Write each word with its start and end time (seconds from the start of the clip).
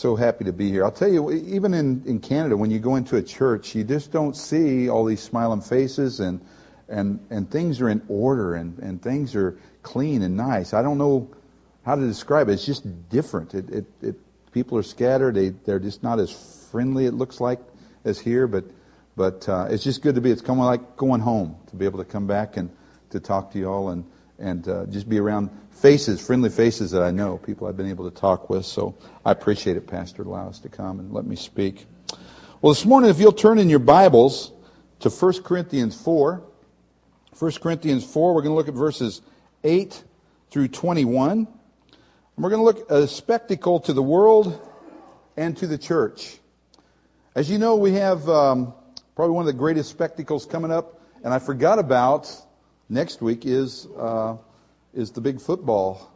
So 0.00 0.16
happy 0.16 0.46
to 0.46 0.52
be 0.54 0.70
here. 0.70 0.82
I'll 0.82 0.90
tell 0.90 1.12
you, 1.12 1.30
even 1.30 1.74
in, 1.74 2.02
in 2.06 2.20
Canada, 2.20 2.56
when 2.56 2.70
you 2.70 2.78
go 2.78 2.96
into 2.96 3.16
a 3.16 3.22
church, 3.22 3.74
you 3.74 3.84
just 3.84 4.10
don't 4.10 4.34
see 4.34 4.88
all 4.88 5.04
these 5.04 5.20
smiling 5.20 5.60
faces 5.60 6.20
and, 6.20 6.40
and, 6.88 7.20
and 7.28 7.50
things 7.50 7.82
are 7.82 7.90
in 7.90 8.00
order 8.08 8.54
and, 8.54 8.78
and 8.78 9.02
things 9.02 9.36
are 9.36 9.58
clean 9.82 10.22
and 10.22 10.34
nice. 10.34 10.72
I 10.72 10.80
don't 10.80 10.96
know 10.96 11.28
how 11.84 11.96
to 11.96 12.00
describe 12.00 12.48
it. 12.48 12.52
It's 12.52 12.64
just 12.64 13.10
different. 13.10 13.54
It, 13.54 13.68
it, 13.68 13.84
it, 14.00 14.52
people 14.52 14.78
are 14.78 14.82
scattered. 14.82 15.34
They, 15.34 15.50
they're 15.50 15.78
just 15.78 16.02
not 16.02 16.18
as 16.18 16.30
friendly, 16.70 17.04
it 17.04 17.12
looks 17.12 17.38
like, 17.38 17.58
as 18.06 18.18
here, 18.18 18.46
but, 18.46 18.64
but 19.16 19.46
uh, 19.50 19.66
it's 19.68 19.84
just 19.84 20.00
good 20.00 20.14
to 20.14 20.22
be. 20.22 20.30
It's 20.30 20.40
kind 20.40 20.60
of 20.60 20.64
like 20.64 20.96
going 20.96 21.20
home 21.20 21.56
to 21.66 21.76
be 21.76 21.84
able 21.84 21.98
to 21.98 22.06
come 22.06 22.26
back 22.26 22.56
and 22.56 22.70
to 23.10 23.20
talk 23.20 23.52
to 23.52 23.58
you 23.58 23.68
all 23.68 23.90
and, 23.90 24.06
and 24.40 24.66
uh, 24.68 24.86
just 24.86 25.08
be 25.08 25.18
around 25.18 25.50
faces, 25.70 26.20
friendly 26.20 26.50
faces 26.50 26.90
that 26.90 27.02
I 27.02 27.10
know, 27.10 27.38
people 27.38 27.66
I've 27.66 27.76
been 27.76 27.88
able 27.88 28.10
to 28.10 28.16
talk 28.16 28.50
with. 28.50 28.64
So 28.64 28.96
I 29.24 29.32
appreciate 29.32 29.76
it, 29.76 29.86
Pastor, 29.86 30.22
allow 30.22 30.48
us 30.48 30.58
to 30.60 30.68
come 30.68 30.98
and 30.98 31.12
let 31.12 31.26
me 31.26 31.36
speak. 31.36 31.86
Well, 32.60 32.72
this 32.72 32.84
morning, 32.84 33.10
if 33.10 33.20
you'll 33.20 33.32
turn 33.32 33.58
in 33.58 33.70
your 33.70 33.78
Bibles 33.78 34.52
to 35.00 35.10
1 35.10 35.42
Corinthians 35.42 36.00
4, 36.00 36.42
1 37.38 37.52
Corinthians 37.62 38.04
4, 38.04 38.34
we're 38.34 38.42
going 38.42 38.52
to 38.52 38.56
look 38.56 38.68
at 38.68 38.74
verses 38.74 39.22
8 39.64 40.02
through 40.50 40.68
21. 40.68 41.30
And 41.30 41.48
we're 42.36 42.50
going 42.50 42.60
to 42.60 42.64
look 42.64 42.90
a 42.90 43.06
spectacle 43.06 43.80
to 43.80 43.92
the 43.92 44.02
world 44.02 44.60
and 45.36 45.56
to 45.58 45.66
the 45.66 45.78
church. 45.78 46.38
As 47.34 47.50
you 47.50 47.58
know, 47.58 47.76
we 47.76 47.92
have 47.92 48.28
um, 48.28 48.74
probably 49.14 49.34
one 49.34 49.42
of 49.42 49.46
the 49.46 49.58
greatest 49.58 49.88
spectacles 49.90 50.44
coming 50.44 50.70
up, 50.70 51.00
and 51.22 51.32
I 51.32 51.38
forgot 51.38 51.78
about 51.78 52.30
next 52.90 53.22
week 53.22 53.46
is. 53.46 53.86
Uh, 53.96 54.36
is 54.94 55.10
the 55.10 55.20
big 55.20 55.40
football 55.40 56.10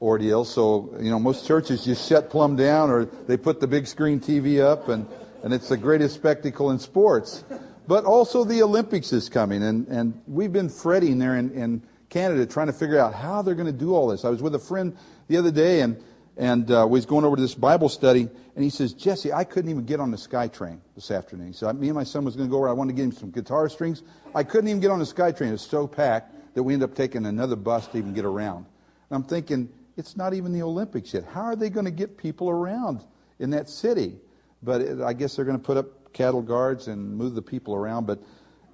ordeal. 0.00 0.44
So, 0.44 0.94
you 1.00 1.10
know, 1.10 1.18
most 1.18 1.46
churches 1.46 1.84
just 1.84 2.08
shut 2.08 2.30
plumb 2.30 2.56
down 2.56 2.90
or 2.90 3.04
they 3.04 3.36
put 3.36 3.60
the 3.60 3.66
big 3.66 3.86
screen 3.86 4.20
TV 4.20 4.60
up 4.60 4.88
and, 4.88 5.06
and 5.42 5.54
it's 5.54 5.68
the 5.68 5.76
greatest 5.76 6.14
spectacle 6.14 6.70
in 6.70 6.78
sports. 6.78 7.44
But 7.86 8.04
also 8.04 8.44
the 8.44 8.62
Olympics 8.62 9.12
is 9.12 9.28
coming 9.28 9.62
and, 9.62 9.86
and 9.88 10.20
we've 10.26 10.52
been 10.52 10.68
fretting 10.68 11.18
there 11.18 11.36
in, 11.36 11.50
in 11.52 11.82
Canada 12.08 12.44
trying 12.46 12.66
to 12.66 12.72
figure 12.72 12.98
out 12.98 13.14
how 13.14 13.42
they're 13.42 13.54
going 13.54 13.66
to 13.66 13.72
do 13.72 13.94
all 13.94 14.08
this. 14.08 14.24
I 14.24 14.28
was 14.28 14.42
with 14.42 14.54
a 14.54 14.60
friend 14.60 14.96
the 15.28 15.36
other 15.36 15.50
day 15.50 15.80
and, 15.80 16.02
and 16.36 16.70
uh, 16.70 16.86
we 16.88 16.98
was 16.98 17.06
going 17.06 17.24
over 17.24 17.36
to 17.36 17.42
this 17.42 17.54
Bible 17.54 17.88
study 17.88 18.28
and 18.54 18.64
he 18.64 18.70
says, 18.70 18.92
Jesse, 18.92 19.32
I 19.32 19.44
couldn't 19.44 19.70
even 19.70 19.84
get 19.84 20.00
on 20.00 20.10
the 20.10 20.16
SkyTrain 20.16 20.78
this 20.94 21.10
afternoon. 21.10 21.48
He 21.48 21.52
said, 21.52 21.78
me 21.78 21.88
and 21.88 21.94
my 21.94 22.04
son 22.04 22.24
was 22.24 22.36
going 22.36 22.48
to 22.48 22.50
go 22.50 22.58
over. 22.58 22.68
I 22.68 22.72
wanted 22.72 22.92
to 22.92 22.96
get 22.96 23.04
him 23.04 23.12
some 23.12 23.30
guitar 23.30 23.68
strings. 23.68 24.02
I 24.34 24.42
couldn't 24.44 24.68
even 24.68 24.80
get 24.80 24.90
on 24.90 24.98
the 24.98 25.06
SkyTrain. 25.06 25.48
It 25.48 25.52
was 25.52 25.62
so 25.62 25.86
packed 25.86 26.54
that 26.54 26.62
we 26.62 26.74
end 26.74 26.82
up 26.82 26.94
taking 26.94 27.24
another 27.26 27.56
bus 27.56 27.86
to 27.88 27.98
even 27.98 28.12
get 28.12 28.24
around. 28.24 28.66
And 29.08 29.16
I'm 29.16 29.22
thinking, 29.22 29.70
it's 29.96 30.16
not 30.16 30.34
even 30.34 30.52
the 30.52 30.62
Olympics 30.62 31.14
yet. 31.14 31.24
How 31.24 31.42
are 31.42 31.56
they 31.56 31.70
going 31.70 31.86
to 31.86 31.90
get 31.90 32.18
people 32.18 32.50
around 32.50 33.02
in 33.38 33.50
that 33.50 33.68
city? 33.68 34.16
But 34.62 34.80
it, 34.82 35.00
I 35.00 35.14
guess 35.14 35.36
they're 35.36 35.44
going 35.44 35.58
to 35.58 35.64
put 35.64 35.78
up 35.78 36.12
cattle 36.12 36.42
guards 36.42 36.88
and 36.88 37.16
move 37.16 37.34
the 37.34 37.42
people 37.42 37.74
around. 37.74 38.06
But 38.06 38.22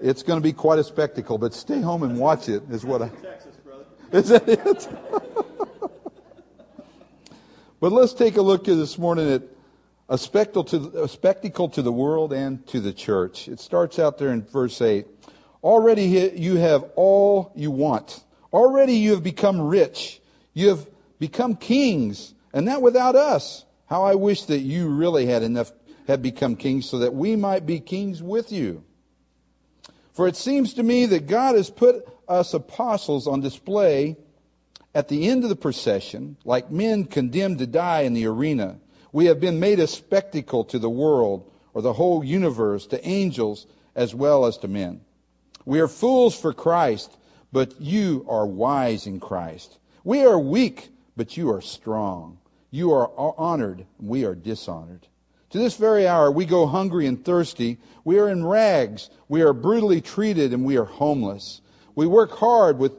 it's 0.00 0.22
going 0.24 0.38
to 0.38 0.42
be 0.42 0.52
quite 0.52 0.80
a 0.80 0.84
spectacle. 0.84 1.38
But 1.38 1.54
stay 1.54 1.80
home 1.80 2.02
and 2.02 2.18
watch 2.18 2.48
it 2.48 2.64
is 2.70 2.84
what 2.84 3.02
I. 3.02 3.08
Texas, 3.08 3.56
brother. 3.64 3.84
Is 4.12 4.28
that 4.28 4.48
it? 4.48 4.88
but 7.82 7.90
let's 7.90 8.12
take 8.12 8.36
a 8.36 8.42
look 8.42 8.66
this 8.66 8.96
morning 8.96 9.28
at 9.28 9.42
a 10.08 10.16
spectacle, 10.16 10.62
to, 10.62 11.02
a 11.02 11.08
spectacle 11.08 11.68
to 11.70 11.82
the 11.82 11.90
world 11.90 12.32
and 12.32 12.64
to 12.68 12.78
the 12.78 12.92
church. 12.92 13.48
It 13.48 13.58
starts 13.58 13.98
out 13.98 14.18
there 14.18 14.28
in 14.28 14.44
verse 14.44 14.80
8. 14.80 15.04
Already 15.64 16.04
you 16.36 16.58
have 16.58 16.84
all 16.94 17.50
you 17.56 17.72
want. 17.72 18.22
Already 18.52 18.92
you 18.92 19.10
have 19.10 19.24
become 19.24 19.60
rich. 19.60 20.22
You 20.54 20.68
have 20.68 20.88
become 21.18 21.56
kings, 21.56 22.34
and 22.52 22.68
that 22.68 22.82
without 22.82 23.16
us. 23.16 23.64
How 23.86 24.04
I 24.04 24.14
wish 24.14 24.44
that 24.44 24.60
you 24.60 24.88
really 24.88 25.26
had 25.26 25.42
enough, 25.42 25.72
had 26.06 26.22
become 26.22 26.54
kings 26.54 26.88
so 26.88 27.00
that 27.00 27.12
we 27.12 27.34
might 27.34 27.66
be 27.66 27.80
kings 27.80 28.22
with 28.22 28.52
you. 28.52 28.84
For 30.12 30.28
it 30.28 30.36
seems 30.36 30.74
to 30.74 30.84
me 30.84 31.06
that 31.06 31.26
God 31.26 31.56
has 31.56 31.68
put 31.68 32.06
us 32.28 32.54
apostles 32.54 33.26
on 33.26 33.40
display 33.40 34.18
at 34.94 35.08
the 35.08 35.28
end 35.28 35.42
of 35.42 35.48
the 35.48 35.56
procession, 35.56 36.36
like 36.44 36.70
men 36.70 37.04
condemned 37.04 37.58
to 37.58 37.66
die 37.66 38.00
in 38.00 38.12
the 38.12 38.26
arena. 38.26 38.78
We 39.12 39.26
have 39.26 39.40
been 39.40 39.60
made 39.60 39.80
a 39.80 39.86
spectacle 39.86 40.64
to 40.64 40.78
the 40.78 40.90
world 40.90 41.50
or 41.74 41.82
the 41.82 41.94
whole 41.94 42.22
universe, 42.22 42.86
to 42.88 43.06
angels 43.06 43.66
as 43.94 44.14
well 44.14 44.44
as 44.44 44.58
to 44.58 44.68
men. 44.68 45.00
We 45.64 45.80
are 45.80 45.88
fools 45.88 46.38
for 46.38 46.52
Christ, 46.52 47.16
but 47.50 47.80
you 47.80 48.26
are 48.28 48.46
wise 48.46 49.06
in 49.06 49.20
Christ. 49.20 49.78
We 50.04 50.24
are 50.24 50.38
weak, 50.38 50.90
but 51.16 51.36
you 51.36 51.50
are 51.50 51.62
strong. 51.62 52.38
You 52.70 52.92
are 52.92 53.10
honored, 53.16 53.86
we 53.98 54.24
are 54.24 54.34
dishonored. 54.34 55.06
To 55.50 55.58
this 55.58 55.76
very 55.76 56.08
hour, 56.08 56.30
we 56.30 56.46
go 56.46 56.66
hungry 56.66 57.06
and 57.06 57.22
thirsty. 57.22 57.78
We 58.04 58.18
are 58.18 58.28
in 58.28 58.44
rags. 58.44 59.10
We 59.28 59.42
are 59.42 59.52
brutally 59.52 60.00
treated, 60.00 60.52
and 60.54 60.64
we 60.64 60.78
are 60.78 60.84
homeless. 60.84 61.60
We 61.94 62.06
work 62.06 62.32
hard 62.32 62.78
with 62.78 62.92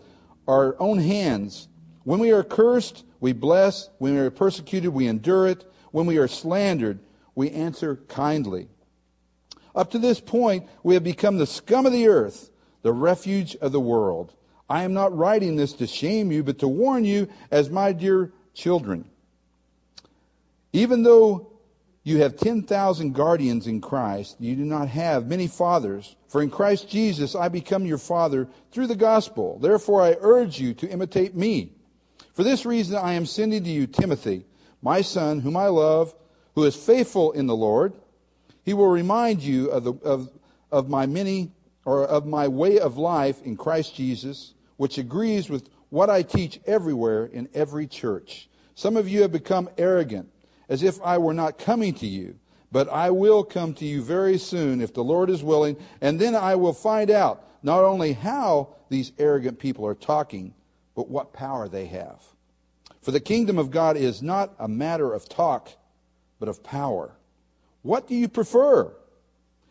our 0.48 0.76
own 0.80 1.00
hands. 1.00 1.68
When 2.04 2.20
we 2.20 2.32
are 2.32 2.44
cursed, 2.44 3.06
we 3.20 3.34
bless. 3.34 3.90
When 3.98 4.16
we 4.16 4.20
are 4.20 4.32
persecuted, 4.32 4.90
we 4.90 5.08
endure 5.08 5.48
it. 5.48 5.66
When 5.92 6.06
we 6.06 6.18
are 6.18 6.28
slandered, 6.28 7.00
we 7.36 7.50
answer 7.52 7.98
kindly. 8.08 8.68
Up 9.76 9.92
to 9.92 10.00
this 10.00 10.20
point, 10.20 10.68
we 10.84 10.94
have 10.94 11.04
become 11.04 11.38
the 11.38 11.48
scum 11.48 11.86
of 11.86 11.94
the 11.94 12.08
earth 12.08 12.50
the 12.84 12.94
refuge 12.94 13.56
of 13.56 13.72
the 13.72 13.80
world. 13.80 14.36
I 14.70 14.84
am 14.84 14.94
not 14.94 15.18
writing 15.18 15.56
this 15.56 15.74
to 15.74 15.88
shame 15.88 16.32
you, 16.32 16.44
but 16.44 16.60
to 16.60 16.68
warn 16.68 17.04
you 17.04 17.28
as 17.50 17.70
my 17.70 17.92
dear 17.92 18.32
children. 18.54 19.06
Even 20.74 21.04
though 21.04 21.52
you 22.04 22.22
have 22.22 22.36
10,000 22.36 23.14
guardians 23.14 23.68
in 23.68 23.80
Christ, 23.80 24.36
you 24.40 24.56
do 24.56 24.66
not 24.66 24.90
have 24.90 25.28
many 25.28 25.48
fathers. 25.48 26.16
For 26.28 26.42
in 26.42 26.50
Christ 26.50 26.90
Jesus 26.90 27.36
I 27.36 27.48
become 27.48 27.86
your 27.86 27.98
father 27.98 28.48
through 28.72 28.88
the 28.88 28.96
gospel. 28.96 29.58
Therefore 29.60 30.02
I 30.02 30.18
urge 30.20 30.60
you 30.60 30.74
to 30.76 30.90
imitate 30.90 31.36
me. 31.36 31.72
For 32.34 32.44
this 32.44 32.66
reason 32.66 32.98
I 32.98 33.14
am 33.14 33.26
sending 33.26 33.64
to 33.64 33.70
you 33.70 33.86
Timothy, 33.86 34.46
my 34.82 35.02
son, 35.02 35.40
whom 35.40 35.56
I 35.56 35.68
love, 35.68 36.14
who 36.56 36.64
is 36.64 36.76
faithful 36.76 37.32
in 37.32 37.46
the 37.48 37.56
Lord. 37.56 37.94
He 38.64 38.74
will 38.74 38.88
remind 38.88 39.42
you 39.42 39.70
of, 39.70 39.84
the, 39.84 39.94
of, 40.04 40.30
of 40.72 40.90
my 40.90 41.06
many 41.06 41.52
or 41.86 42.06
of 42.06 42.26
my 42.26 42.48
way 42.48 42.80
of 42.80 42.98
life 42.98 43.42
in 43.44 43.56
Christ 43.56 43.96
Jesus, 43.96 44.54
which 44.78 44.98
agrees 44.98 45.50
with 45.50 45.70
what 45.90 46.10
I 46.10 46.24
teach 46.24 46.60
everywhere 46.66 47.26
in 47.26 47.50
every 47.54 47.86
church. 47.86 48.50
Some 48.74 48.98
of 48.98 49.08
you 49.08 49.22
have 49.22 49.32
become 49.32 49.70
arrogant, 49.78 50.32
as 50.70 50.82
if 50.82 51.00
I 51.04 51.20
were 51.20 51.34
not 51.34 51.60
coming 51.60 51.94
to 51.96 52.08
you. 52.08 52.40
But 52.72 52.90
I 52.90 53.12
will 53.12 53.44
come 53.44 53.76
to 53.76 53.86
you 53.86 54.02
very 54.02 54.40
soon, 54.40 54.82
if 54.82 54.96
the 54.96 55.04
Lord 55.04 55.30
is 55.30 55.44
willing, 55.44 55.78
and 56.02 56.20
then 56.20 56.36
I 56.36 56.56
will 56.56 56.74
find 56.74 57.12
out 57.12 57.48
not 57.62 57.84
only 57.84 58.14
how 58.14 58.70
these 58.90 59.12
arrogant 59.20 59.60
people 59.60 59.86
are 59.86 59.94
talking, 59.94 60.56
but 60.96 61.10
what 61.10 61.34
power 61.34 61.68
they 61.68 61.88
have. 61.88 62.22
For 63.02 63.12
the 63.12 63.20
kingdom 63.20 63.58
of 63.58 63.72
God 63.72 63.98
is 63.98 64.22
not 64.22 64.54
a 64.60 64.68
matter 64.68 65.14
of 65.14 65.28
talk, 65.28 65.70
but 66.40 66.50
of 66.50 66.64
power. 66.64 67.16
What 67.82 68.08
do 68.08 68.16
you 68.16 68.28
prefer? 68.28 68.94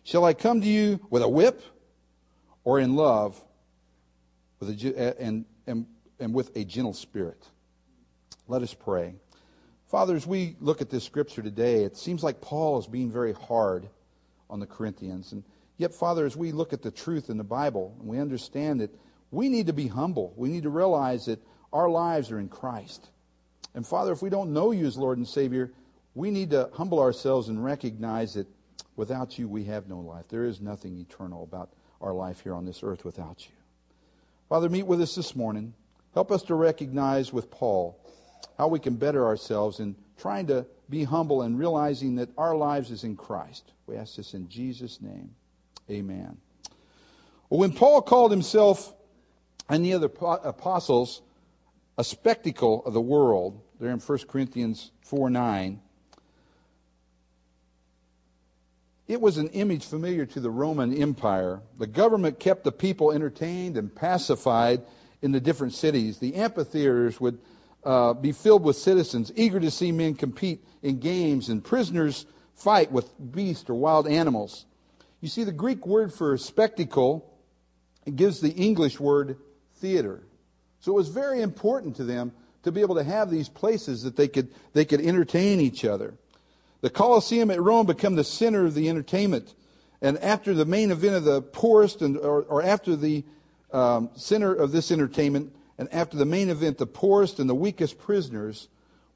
Shall 0.05 0.25
I 0.25 0.34
come 0.34 0.61
to 0.61 0.66
you 0.66 1.00
with 1.11 1.22
a 1.22 1.28
whip? 1.28 1.62
or 2.65 2.78
in 2.78 2.94
love 2.94 3.41
with 4.61 4.71
a, 4.71 4.99
eh, 4.99 5.12
and, 5.19 5.44
and, 5.66 5.87
and 6.21 6.34
with 6.34 6.55
a 6.56 6.65
gentle 6.65 6.94
spirit. 6.94 7.47
Let 8.49 8.62
us 8.62 8.75
pray. 8.75 9.15
Father, 9.87 10.16
as 10.16 10.27
we 10.27 10.56
look 10.61 10.81
at 10.81 10.91
this 10.91 11.05
scripture 11.05 11.43
today, 11.43 11.84
it 11.84 11.97
seems 11.97 12.22
like 12.22 12.41
Paul 12.41 12.78
is 12.78 12.87
being 12.87 13.11
very 13.11 13.32
hard 13.32 13.88
on 14.49 14.61
the 14.61 14.66
Corinthians. 14.66 15.32
And 15.32 15.44
yet, 15.77 15.94
Father, 15.94 16.25
as 16.25 16.37
we 16.37 16.53
look 16.53 16.72
at 16.72 16.82
the 16.82 16.91
truth 16.91 17.28
in 17.28 17.37
the 17.37 17.44
Bible 17.44 17.94
and 18.00 18.09
we 18.09 18.19
understand 18.19 18.81
it, 18.81 18.94
we 19.32 19.48
need 19.48 19.66
to 19.66 19.72
be 19.72 19.88
humble. 19.88 20.32
We 20.37 20.50
need 20.50 20.62
to 20.62 20.70
realize 20.70 21.26
that 21.26 21.43
our 21.72 21.88
lives 21.88 22.31
are 22.31 22.38
in 22.38 22.48
Christ. 22.48 23.09
And 23.75 23.84
Father, 23.84 24.12
if 24.12 24.22
we 24.22 24.31
don't 24.31 24.53
know 24.53 24.70
you 24.70 24.87
as 24.87 24.97
Lord 24.97 25.19
and 25.19 25.26
Savior, 25.26 25.72
we 26.15 26.31
need 26.31 26.50
to 26.50 26.70
humble 26.75 27.00
ourselves 27.00 27.49
and 27.49 27.64
recognize 27.64 28.34
that 28.34 28.46
without 28.94 29.38
you 29.38 29.49
we 29.49 29.64
have 29.64 29.88
no 29.88 29.99
life. 29.99 30.26
There 30.29 30.44
is 30.44 30.61
nothing 30.61 30.99
eternal 30.99 31.43
about 31.43 31.70
our 32.02 32.12
life 32.12 32.43
here 32.43 32.55
on 32.55 32.67
this 32.67 32.82
earth 32.82 33.05
without 33.05 33.46
you. 33.46 33.55
Father, 34.50 34.69
meet 34.69 34.87
with 34.87 35.00
us 35.00 35.14
this 35.14 35.34
morning. 35.34 35.73
Help 36.12 36.31
us 36.31 36.43
to 36.43 36.55
recognize 36.55 37.32
with 37.32 37.50
Paul 37.50 37.99
how 38.58 38.69
we 38.69 38.79
can 38.79 38.96
better 38.96 39.25
ourselves 39.25 39.81
in 39.81 39.96
trying 40.19 40.46
to 40.49 40.67
be 40.90 41.05
humble 41.05 41.40
and 41.40 41.58
realizing 41.58 42.17
that 42.17 42.29
our 42.37 42.55
lives 42.55 42.90
is 42.90 43.02
in 43.02 43.17
Christ. 43.17 43.73
We 43.87 43.96
ask 43.96 44.17
this 44.17 44.34
in 44.34 44.46
Jesus' 44.50 45.00
name. 45.00 45.31
Amen. 45.90 46.37
When 47.49 47.73
Paul 47.73 48.02
called 48.02 48.31
himself 48.31 48.94
and 49.69 49.85
the 49.85 49.94
other 49.94 50.11
apostles 50.44 51.23
a 51.99 52.05
spectacle 52.05 52.85
of 52.87 52.94
the 52.94 53.00
world, 53.00 53.61
there 53.79 53.91
in 53.91 53.99
1 53.99 54.19
Corinthians 54.29 54.91
4 55.03 55.31
9, 55.31 55.81
It 59.09 59.20
was 59.20 59.37
an 59.37 59.49
image 59.49 59.85
familiar 59.85 60.25
to 60.25 60.41
the 60.41 60.50
Roman 60.50 60.94
Empire. 60.94 61.61
The 61.79 61.87
government 61.87 62.38
kept 62.38 62.64
the 62.64 62.73
people 62.73 63.12
entertained 63.12 63.76
and 63.76 63.94
pacified 63.94 64.82
in 65.20 65.32
the 65.32 65.41
different 65.41 65.75
cities. 65.75 66.19
The 66.19 66.37
amphitheaters 66.37 67.20
would 67.20 67.38
uh, 67.85 68.15
be 68.15 68.32
filled 68.32 68.62
with 68.62 68.76
citizens, 68.76 69.32
eager 69.35 69.61
to 69.61 69.70
see 69.70 69.93
men 69.93 70.15
compete 70.15 70.65
in 70.82 70.99
games 70.99 71.49
and 71.49 71.62
prisoners 71.62 72.26
fight 72.55 72.93
with 72.93 73.11
beasts 73.32 73.69
or 73.69 73.75
wild 73.75 74.06
animals. 74.06 74.67
You 75.20 75.29
see, 75.29 75.44
the 75.44 75.53
Greek 75.53 75.87
word 75.87 76.12
for 76.12 76.37
spectacle 76.38 77.29
gives 78.15 78.41
the 78.41 78.53
English 78.53 78.99
word 78.99 79.37
theater. 79.82 80.23
So 80.81 80.93
it 80.93 80.94
was 80.94 81.08
very 81.08 81.43
important 81.43 81.96
to 81.96 82.05
them 82.05 82.32
to 82.62 82.73
be 82.73 82.81
able 82.81 82.94
to 82.94 83.05
have 83.05 83.31
these 83.31 83.49
places 83.49 84.05
that 84.05 84.17
they 84.17 84.29
could, 84.29 84.49
they 84.73 84.84
could 84.84 85.00
entertain 85.00 85.61
each 85.61 85.84
other. 85.84 86.14
The 86.81 86.90
Colosseum 86.90 87.50
at 87.50 87.61
Rome 87.61 87.87
became 87.87 88.14
the 88.14 88.25
center 88.25 88.64
of 88.64 88.75
the 88.75 88.88
entertainment. 88.88 89.55
And 90.00 90.19
after 90.19 90.55
the 90.55 90.64
main 90.64 90.90
event 90.90 91.17
of 91.17 91.25
the 91.25 91.43
poorest, 91.43 92.00
and, 92.00 92.17
or, 92.17 92.43
or 92.43 92.62
after 92.62 92.96
the 92.96 93.25
um, 93.73 94.11
center 94.14 94.55
of 94.55 94.73
this 94.73 94.90
entertainment, 94.90 95.55
and 95.79 95.93
after 95.93 96.17
the 96.17 96.25
main 96.25 96.49
event, 96.49 96.79
the 96.79 96.87
poorest 96.87 97.40
and 97.40 97.50
the 97.50 97.55
weakest 97.55 97.99
prisoners 97.99 98.69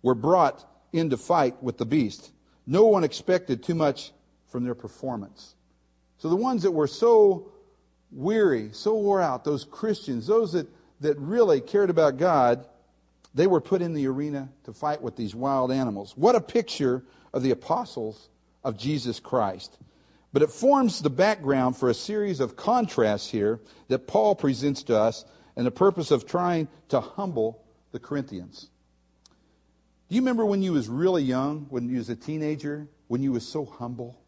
were 0.03 0.15
brought 0.15 0.65
in 0.93 1.11
to 1.11 1.17
fight 1.17 1.63
with 1.63 1.79
the 1.79 1.87
beast. 1.87 2.33
No 2.67 2.87
one 2.87 3.05
expected 3.05 3.63
too 3.63 3.75
much 3.75 4.13
from 4.49 4.65
their 4.65 4.75
performance. 4.75 5.55
So 6.19 6.29
the 6.29 6.37
ones 6.37 6.63
that 6.63 6.73
were 6.73 6.89
so 6.89 7.53
weary, 8.11 8.71
so 8.73 8.95
wore 8.95 9.21
out, 9.21 9.45
those 9.45 9.65
Christians, 9.65 10.27
those 10.27 10.53
that, 10.53 10.69
that 11.01 11.19
really 11.19 11.61
cared 11.61 11.91
about 11.91 12.17
God, 12.17 12.67
they 13.35 13.47
were 13.47 13.61
put 13.61 13.83
in 13.83 13.93
the 13.93 14.07
arena 14.07 14.49
to 14.65 14.73
fight 14.73 15.03
with 15.03 15.17
these 15.17 15.35
wild 15.35 15.71
animals. 15.71 16.17
What 16.17 16.35
a 16.35 16.41
picture 16.41 17.03
of 17.33 17.43
the 17.43 17.51
apostles 17.51 18.29
of 18.65 18.79
Jesus 18.79 19.21
Christ. 19.21 19.79
But 20.33 20.43
it 20.43 20.51
forms 20.51 21.01
the 21.01 21.11
background 21.11 21.77
for 21.77 21.89
a 21.89 21.95
series 21.95 22.41
of 22.41 22.57
contrasts 22.57 23.31
here 23.31 23.61
that 23.89 24.07
Paul 24.07 24.35
presents 24.35 24.83
to 24.85 24.97
us 24.99 25.25
and 25.57 25.67
the 25.67 25.71
purpose 25.71 26.11
of 26.11 26.27
trying 26.27 26.69
to 26.89 27.01
humble 27.01 27.63
the 27.93 27.99
Corinthians. 27.99 28.69
Do 30.09 30.15
you 30.15 30.21
remember 30.21 30.45
when 30.45 30.63
you 30.63 30.73
was 30.73 30.89
really 30.89 31.23
young, 31.23 31.67
when 31.71 31.89
you 31.89 31.97
was 31.99 32.11
a 32.11 32.17
teenager, 32.17 32.87
when 33.09 33.23
you 33.23 33.33
was 33.33 33.47
so 33.47 33.65
humble? 33.65 34.21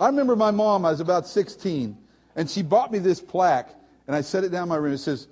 I 0.00 0.06
remember 0.06 0.34
my 0.34 0.50
mom, 0.50 0.86
I 0.86 0.90
was 0.90 1.00
about 1.00 1.26
16, 1.26 1.96
and 2.34 2.48
she 2.48 2.62
bought 2.62 2.90
me 2.90 2.98
this 2.98 3.20
plaque, 3.20 3.74
and 4.06 4.16
I 4.16 4.22
set 4.22 4.44
it 4.44 4.48
down 4.48 4.62
in 4.62 4.68
my 4.70 4.76
room. 4.76 4.94
It 4.94 4.98
says, 4.98 5.28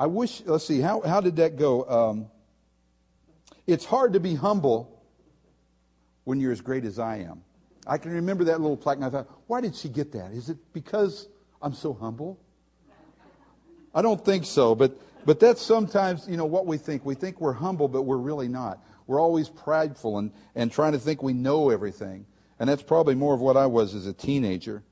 I 0.00 0.06
wish, 0.06 0.42
let's 0.44 0.64
see, 0.64 0.80
how, 0.80 1.00
how 1.02 1.20
did 1.20 1.36
that 1.36 1.56
go? 1.56 1.88
Um, 1.88 2.26
it's 3.68 3.84
hard 3.84 4.14
to 4.14 4.20
be 4.20 4.34
humble 4.34 5.00
when 6.24 6.40
you're 6.40 6.50
as 6.50 6.60
great 6.60 6.84
as 6.84 6.98
I 6.98 7.18
am. 7.18 7.42
I 7.86 7.98
can 7.98 8.10
remember 8.10 8.42
that 8.44 8.60
little 8.60 8.76
plaque, 8.76 8.96
and 8.96 9.04
I 9.04 9.10
thought, 9.10 9.28
why 9.46 9.60
did 9.60 9.76
she 9.76 9.88
get 9.88 10.10
that? 10.12 10.32
Is 10.32 10.50
it 10.50 10.58
because 10.72 11.28
I'm 11.62 11.72
so 11.72 11.94
humble? 11.94 12.40
I 13.94 14.02
don't 14.02 14.24
think 14.24 14.44
so, 14.44 14.74
but, 14.74 15.00
but 15.24 15.38
that's 15.38 15.62
sometimes, 15.62 16.26
you 16.28 16.36
know, 16.36 16.46
what 16.46 16.66
we 16.66 16.78
think. 16.78 17.04
We 17.04 17.14
think 17.14 17.40
we're 17.40 17.52
humble, 17.52 17.86
but 17.86 18.02
we're 18.02 18.16
really 18.16 18.48
not. 18.48 18.82
We're 19.06 19.20
always 19.20 19.48
prideful 19.48 20.18
and, 20.18 20.32
and 20.56 20.70
trying 20.70 20.92
to 20.92 20.98
think 20.98 21.22
we 21.22 21.32
know 21.32 21.70
everything. 21.70 22.26
And 22.60 22.68
that's 22.68 22.82
probably 22.82 23.14
more 23.14 23.34
of 23.34 23.40
what 23.40 23.56
I 23.56 23.66
was 23.66 23.94
as 23.94 24.06
a 24.06 24.12
teenager. 24.12 24.82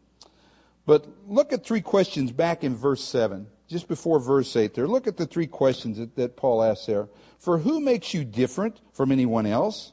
But 0.86 1.06
look 1.28 1.52
at 1.52 1.66
three 1.66 1.82
questions 1.82 2.32
back 2.32 2.64
in 2.64 2.74
verse 2.74 3.04
7, 3.04 3.46
just 3.68 3.88
before 3.88 4.18
verse 4.18 4.56
8 4.56 4.72
there. 4.72 4.88
Look 4.88 5.06
at 5.06 5.18
the 5.18 5.26
three 5.26 5.46
questions 5.46 5.98
that, 5.98 6.16
that 6.16 6.34
Paul 6.34 6.64
asks 6.64 6.86
there. 6.86 7.08
For 7.38 7.58
who 7.58 7.78
makes 7.78 8.14
you 8.14 8.24
different 8.24 8.80
from 8.94 9.12
anyone 9.12 9.44
else? 9.44 9.92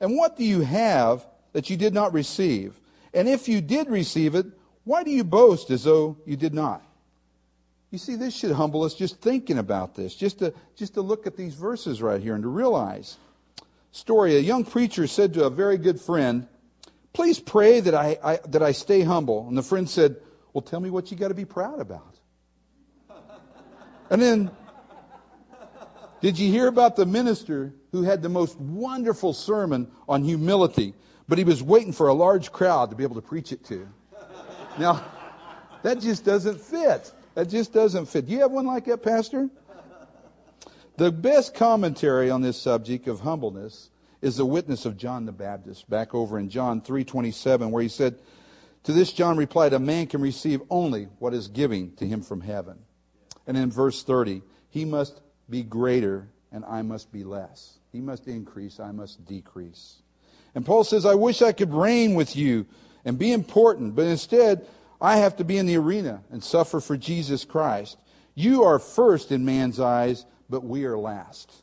And 0.00 0.16
what 0.16 0.38
do 0.38 0.44
you 0.44 0.62
have 0.62 1.26
that 1.52 1.68
you 1.68 1.76
did 1.76 1.92
not 1.92 2.14
receive? 2.14 2.80
And 3.12 3.28
if 3.28 3.46
you 3.46 3.60
did 3.60 3.90
receive 3.90 4.34
it, 4.34 4.46
why 4.84 5.04
do 5.04 5.10
you 5.10 5.22
boast 5.22 5.70
as 5.70 5.84
though 5.84 6.16
you 6.24 6.36
did 6.36 6.54
not? 6.54 6.82
You 7.90 7.98
see, 7.98 8.16
this 8.16 8.34
should 8.34 8.52
humble 8.52 8.84
us 8.84 8.94
just 8.94 9.20
thinking 9.20 9.58
about 9.58 9.94
this, 9.94 10.14
just 10.14 10.38
to, 10.38 10.54
just 10.76 10.94
to 10.94 11.02
look 11.02 11.26
at 11.26 11.36
these 11.36 11.54
verses 11.54 12.00
right 12.00 12.22
here 12.22 12.34
and 12.34 12.42
to 12.42 12.48
realize. 12.48 13.18
Story 13.92 14.36
A 14.36 14.40
young 14.40 14.64
preacher 14.64 15.06
said 15.06 15.34
to 15.34 15.44
a 15.44 15.50
very 15.50 15.76
good 15.76 16.00
friend, 16.00 16.46
Please 17.12 17.40
pray 17.40 17.80
that 17.80 17.94
I, 17.94 18.18
I, 18.22 18.38
that 18.48 18.62
I 18.62 18.72
stay 18.72 19.02
humble. 19.02 19.48
And 19.48 19.56
the 19.56 19.62
friend 19.62 19.88
said, 19.88 20.16
Well, 20.52 20.62
tell 20.62 20.80
me 20.80 20.90
what 20.90 21.10
you 21.10 21.16
got 21.16 21.28
to 21.28 21.34
be 21.34 21.44
proud 21.44 21.80
about. 21.80 22.16
And 24.10 24.20
then, 24.20 24.50
did 26.20 26.38
you 26.38 26.50
hear 26.50 26.66
about 26.66 26.96
the 26.96 27.06
minister 27.06 27.72
who 27.92 28.02
had 28.02 28.22
the 28.22 28.28
most 28.28 28.58
wonderful 28.58 29.32
sermon 29.32 29.90
on 30.08 30.24
humility, 30.24 30.94
but 31.28 31.38
he 31.38 31.44
was 31.44 31.62
waiting 31.62 31.92
for 31.92 32.08
a 32.08 32.14
large 32.14 32.52
crowd 32.52 32.90
to 32.90 32.96
be 32.96 33.04
able 33.04 33.14
to 33.14 33.22
preach 33.22 33.52
it 33.52 33.64
to? 33.66 33.88
Now, 34.78 35.04
that 35.82 36.00
just 36.00 36.24
doesn't 36.24 36.60
fit. 36.60 37.12
That 37.34 37.48
just 37.48 37.72
doesn't 37.72 38.06
fit. 38.06 38.26
Do 38.26 38.32
you 38.32 38.40
have 38.40 38.50
one 38.50 38.66
like 38.66 38.84
that, 38.86 39.02
Pastor? 39.02 39.48
The 40.96 41.10
best 41.10 41.54
commentary 41.54 42.30
on 42.30 42.42
this 42.42 42.60
subject 42.60 43.08
of 43.08 43.20
humbleness 43.20 43.90
is 44.22 44.36
the 44.36 44.44
witness 44.44 44.84
of 44.84 44.96
John 44.96 45.24
the 45.24 45.32
Baptist 45.32 45.88
back 45.88 46.14
over 46.14 46.38
in 46.38 46.48
John 46.48 46.80
3:27 46.80 47.70
where 47.70 47.82
he 47.82 47.88
said 47.88 48.18
to 48.84 48.92
this 48.92 49.12
John 49.12 49.36
replied 49.36 49.72
a 49.72 49.78
man 49.78 50.06
can 50.06 50.20
receive 50.20 50.62
only 50.70 51.08
what 51.18 51.34
is 51.34 51.48
given 51.48 51.92
to 51.96 52.06
him 52.06 52.22
from 52.22 52.40
heaven. 52.40 52.78
And 53.46 53.56
in 53.56 53.70
verse 53.70 54.02
30 54.02 54.42
he 54.68 54.84
must 54.84 55.20
be 55.48 55.62
greater 55.62 56.28
and 56.52 56.64
I 56.64 56.82
must 56.82 57.12
be 57.12 57.24
less. 57.24 57.78
He 57.92 58.00
must 58.00 58.28
increase, 58.28 58.78
I 58.80 58.92
must 58.92 59.24
decrease. 59.24 60.02
And 60.54 60.66
Paul 60.66 60.84
says 60.84 61.06
I 61.06 61.14
wish 61.14 61.42
I 61.42 61.52
could 61.52 61.72
reign 61.72 62.14
with 62.14 62.36
you 62.36 62.66
and 63.04 63.18
be 63.18 63.32
important, 63.32 63.94
but 63.94 64.06
instead 64.06 64.66
I 65.00 65.16
have 65.16 65.36
to 65.36 65.44
be 65.44 65.56
in 65.56 65.66
the 65.66 65.76
arena 65.76 66.22
and 66.30 66.44
suffer 66.44 66.80
for 66.80 66.96
Jesus 66.96 67.44
Christ. 67.44 67.96
You 68.34 68.64
are 68.64 68.78
first 68.78 69.32
in 69.32 69.44
man's 69.44 69.80
eyes, 69.80 70.26
but 70.48 70.64
we 70.64 70.84
are 70.84 70.98
last. 70.98 71.62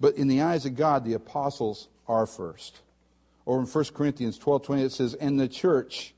But 0.00 0.16
in 0.16 0.28
the 0.28 0.40
eyes 0.40 0.64
of 0.64 0.76
God, 0.76 1.04
the 1.04 1.12
apostles 1.12 1.88
are 2.08 2.26
first. 2.26 2.80
Or 3.44 3.60
in 3.60 3.66
1 3.66 3.84
Corinthians 3.94 4.38
12 4.38 4.62
20, 4.62 4.82
it 4.82 4.92
says, 4.92 5.14
And 5.14 5.38
the 5.38 5.48
church, 5.48 6.14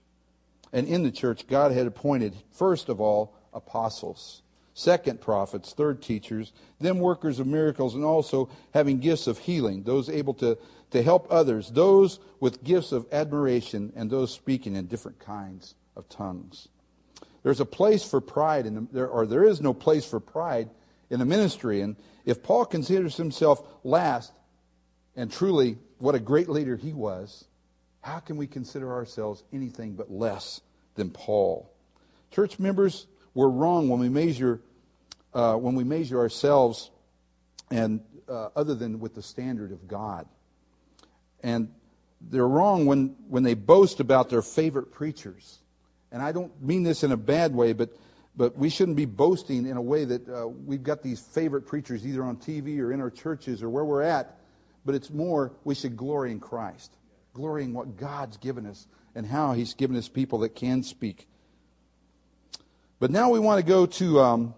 and 0.73 0.87
in 0.87 1.03
the 1.03 1.11
church, 1.11 1.47
God 1.49 1.73
had 1.73 1.87
appointed, 1.87 2.35
first 2.53 2.89
of 2.89 3.01
all, 3.01 3.35
apostles, 3.53 4.43
second, 4.75 5.21
prophets, 5.21 5.73
third, 5.73 6.01
teachers, 6.01 6.53
then 6.81 6.99
workers 6.99 7.41
of 7.41 7.47
miracles, 7.47 7.95
and 7.95 8.05
also 8.05 8.49
having 8.73 8.99
gifts 8.99 9.27
of 9.27 9.39
healing, 9.39 9.83
those 9.83 10.09
able 10.09 10.35
to, 10.35 10.57
to 10.91 11.03
help 11.03 11.27
others, 11.31 11.71
those 11.71 12.21
with 12.41 12.63
gifts 12.63 12.93
of 12.93 13.07
admiration, 13.13 13.93
and 13.97 14.11
those 14.11 14.33
speaking 14.33 14.77
in 14.77 14.87
different 14.87 15.19
kinds 15.19 15.75
of 15.97 16.09
tongues. 16.09 16.69
There's 17.43 17.61
a 17.61 17.67
place 17.67 18.09
for 18.09 18.21
pride, 18.21 18.67
in 18.67 18.75
the, 18.75 18.87
there, 18.93 19.09
or 19.09 19.27
there 19.27 19.45
is 19.45 19.61
no 19.61 19.75
place 19.75 20.05
for 20.05 20.21
pride 20.21 20.71
in 21.13 21.19
the 21.21 21.27
ministry. 21.27 21.83
And 21.83 21.95
if 22.25 22.43
Paul 22.43 22.65
considers 22.65 23.17
himself 23.17 23.63
last, 23.85 24.33
and 25.15 25.31
truly 25.31 25.77
what 25.99 26.15
a 26.15 26.19
great 26.19 26.49
leader 26.49 26.75
he 26.75 26.93
was, 26.93 27.45
how 28.01 28.19
can 28.19 28.37
we 28.37 28.47
consider 28.47 28.91
ourselves 28.93 29.45
anything 29.53 29.93
but 29.93 30.11
less 30.11 30.63
than 30.95 31.11
Paul? 31.11 31.71
Church 32.33 32.59
members, 32.59 33.07
we're 33.35 33.49
wrong 33.49 33.89
when 33.89 34.01
we 34.01 34.09
measure 34.09 34.61
uh, 35.35 35.55
when 35.55 35.75
we 35.75 35.85
measure 35.85 36.19
ourselves 36.19 36.91
and 37.71 38.01
uh, 38.29 38.49
other 38.55 38.75
than 38.75 39.01
with 39.01 39.15
the 39.15 39.23
standard 39.23 39.73
of 39.73 39.89
God. 39.89 40.27
And 41.43 41.73
they're 42.21 42.47
wrong 42.47 42.87
when, 42.87 43.17
when 43.29 43.43
they 43.43 43.55
boast 43.55 44.01
about 44.01 44.29
their 44.29 44.43
favorite 44.43 44.93
preachers. 44.93 45.59
And 46.11 46.23
I 46.23 46.33
don't 46.33 46.53
mean 46.63 46.83
this 46.83 47.03
in 47.03 47.13
a 47.13 47.17
bad 47.17 47.55
way, 47.55 47.73
but 47.73 47.97
but 48.37 48.57
we 48.57 48.71
shouldn't 48.71 48.97
be 48.97 49.05
boasting 49.05 49.67
in 49.67 49.77
a 49.77 49.83
way 49.83 50.05
that 50.05 50.29
uh, 50.29 50.49
we've 50.49 50.83
got 50.83 51.03
these 51.03 51.21
favorite 51.21 51.67
preachers 51.67 52.07
either 52.07 52.25
on 52.25 52.37
TV 52.37 52.79
or 52.79 52.93
in 52.93 53.01
our 53.01 53.11
churches 53.11 53.63
or 53.63 53.69
where 53.69 53.85
we're 53.85 54.03
at. 54.03 54.39
But 54.85 54.95
it's 54.95 55.11
more, 55.11 55.53
we 55.65 55.75
should 55.75 55.97
glory 55.97 56.33
in 56.33 56.41
Christ, 56.41 56.97
glory 57.35 57.65
in 57.65 57.73
what 57.73 57.97
God's 57.97 58.37
given 58.39 58.67
us 58.67 58.87
and 59.15 59.27
how 59.27 59.53
He's 59.53 59.75
given 59.75 59.97
us 59.97 60.09
people 60.09 60.41
that 60.41 60.55
can 60.55 60.83
speak. 60.83 61.29
But 62.99 63.11
now 63.11 63.31
we 63.31 63.39
want 63.39 63.61
to 63.61 63.67
go 63.67 63.85
to 63.85 64.21
um, 64.21 64.55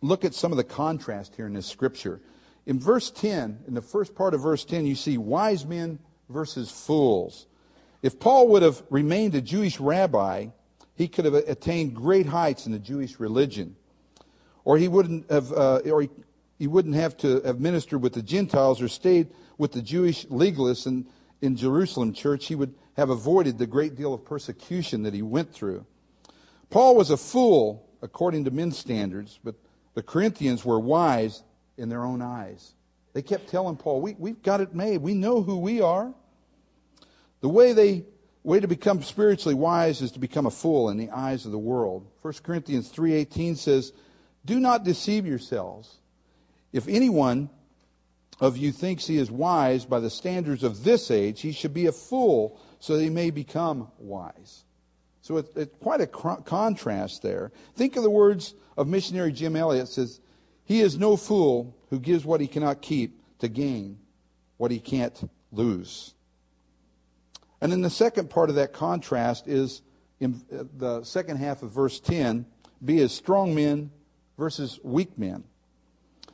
look 0.00 0.24
at 0.24 0.34
some 0.34 0.52
of 0.52 0.56
the 0.56 0.64
contrast 0.64 1.34
here 1.34 1.46
in 1.46 1.54
this 1.54 1.66
scripture. 1.66 2.20
In 2.66 2.78
verse 2.78 3.10
10, 3.10 3.64
in 3.66 3.74
the 3.74 3.82
first 3.82 4.14
part 4.14 4.34
of 4.34 4.42
verse 4.42 4.64
10, 4.64 4.86
you 4.86 4.94
see 4.94 5.18
wise 5.18 5.64
men 5.64 5.98
versus 6.28 6.70
fools. 6.70 7.46
If 8.02 8.20
Paul 8.20 8.48
would 8.48 8.62
have 8.62 8.82
remained 8.90 9.34
a 9.34 9.40
Jewish 9.40 9.80
rabbi, 9.80 10.48
he 10.96 11.08
could 11.08 11.26
have 11.26 11.34
attained 11.34 11.94
great 11.94 12.26
heights 12.26 12.66
in 12.66 12.72
the 12.72 12.78
Jewish 12.78 13.20
religion. 13.20 13.76
Or 14.64 14.78
he 14.78 14.88
wouldn't 14.88 15.30
have, 15.30 15.52
uh, 15.52 15.80
or 15.84 16.02
he, 16.02 16.10
he, 16.58 16.66
wouldn't 16.66 16.94
have 16.94 17.16
to 17.18 17.40
have 17.42 17.60
ministered 17.60 18.02
with 18.02 18.14
the 18.14 18.22
Gentiles 18.22 18.82
or 18.82 18.88
stayed 18.88 19.28
with 19.58 19.72
the 19.72 19.82
Jewish 19.82 20.26
legalists 20.26 20.86
in, 20.86 21.06
in 21.42 21.54
Jerusalem 21.54 22.12
church. 22.12 22.46
He 22.46 22.54
would 22.54 22.74
have 22.96 23.10
avoided 23.10 23.58
the 23.58 23.66
great 23.66 23.94
deal 23.94 24.14
of 24.14 24.24
persecution 24.24 25.02
that 25.02 25.14
he 25.14 25.22
went 25.22 25.52
through. 25.52 25.84
Paul 26.70 26.96
was 26.96 27.10
a 27.10 27.16
fool 27.16 27.86
according 28.02 28.44
to 28.46 28.50
men's 28.50 28.78
standards, 28.78 29.38
but 29.44 29.54
the 29.94 30.02
Corinthians 30.02 30.64
were 30.64 30.80
wise 30.80 31.42
in 31.76 31.88
their 31.88 32.04
own 32.04 32.22
eyes. 32.22 32.72
They 33.12 33.22
kept 33.22 33.48
telling 33.48 33.76
Paul, 33.76 34.00
we, 34.00 34.14
We've 34.18 34.42
got 34.42 34.60
it 34.60 34.74
made. 34.74 34.98
We 34.98 35.14
know 35.14 35.42
who 35.42 35.58
we 35.58 35.80
are. 35.80 36.12
The 37.40 37.48
way 37.48 37.72
they 37.72 38.04
way 38.46 38.60
to 38.60 38.68
become 38.68 39.02
spiritually 39.02 39.56
wise 39.56 40.00
is 40.00 40.12
to 40.12 40.20
become 40.20 40.46
a 40.46 40.50
fool 40.50 40.88
in 40.88 40.96
the 40.96 41.10
eyes 41.10 41.44
of 41.44 41.50
the 41.50 41.58
world. 41.58 42.06
1 42.22 42.34
Corinthians 42.44 42.88
3:18 42.92 43.56
says, 43.56 43.92
Do 44.44 44.60
not 44.60 44.84
deceive 44.84 45.26
yourselves. 45.26 45.98
If 46.72 46.86
anyone 46.86 47.50
of 48.38 48.56
you 48.56 48.70
thinks 48.70 49.06
he 49.06 49.18
is 49.18 49.32
wise 49.32 49.84
by 49.84 49.98
the 49.98 50.10
standards 50.10 50.62
of 50.62 50.84
this 50.84 51.10
age, 51.10 51.40
he 51.40 51.50
should 51.50 51.74
be 51.74 51.86
a 51.86 51.92
fool 51.92 52.60
so 52.78 52.96
that 52.96 53.02
he 53.02 53.10
may 53.10 53.30
become 53.30 53.90
wise. 53.98 54.64
So 55.22 55.38
it's, 55.38 55.56
it's 55.56 55.76
quite 55.78 56.00
a 56.00 56.06
contrast 56.06 57.22
there. 57.22 57.50
Think 57.74 57.96
of 57.96 58.04
the 58.04 58.10
words 58.10 58.54
of 58.76 58.86
missionary 58.86 59.32
Jim 59.32 59.56
Elliot 59.56 59.88
says, 59.88 60.20
He 60.64 60.82
is 60.82 60.96
no 60.96 61.16
fool 61.16 61.76
who 61.90 61.98
gives 61.98 62.24
what 62.24 62.40
he 62.40 62.46
cannot 62.46 62.80
keep 62.80 63.20
to 63.40 63.48
gain 63.48 63.98
what 64.56 64.70
he 64.70 64.78
can't 64.78 65.28
lose. 65.50 66.14
And 67.60 67.72
then 67.72 67.80
the 67.80 67.90
second 67.90 68.30
part 68.30 68.50
of 68.50 68.56
that 68.56 68.72
contrast 68.72 69.48
is 69.48 69.82
in 70.20 70.40
uh, 70.52 70.64
the 70.76 71.04
second 71.04 71.38
half 71.38 71.62
of 71.62 71.70
verse 71.70 72.00
10 72.00 72.46
be 72.84 73.00
as 73.00 73.12
strong 73.12 73.54
men 73.54 73.90
versus 74.36 74.78
weak 74.82 75.18
men. 75.18 75.44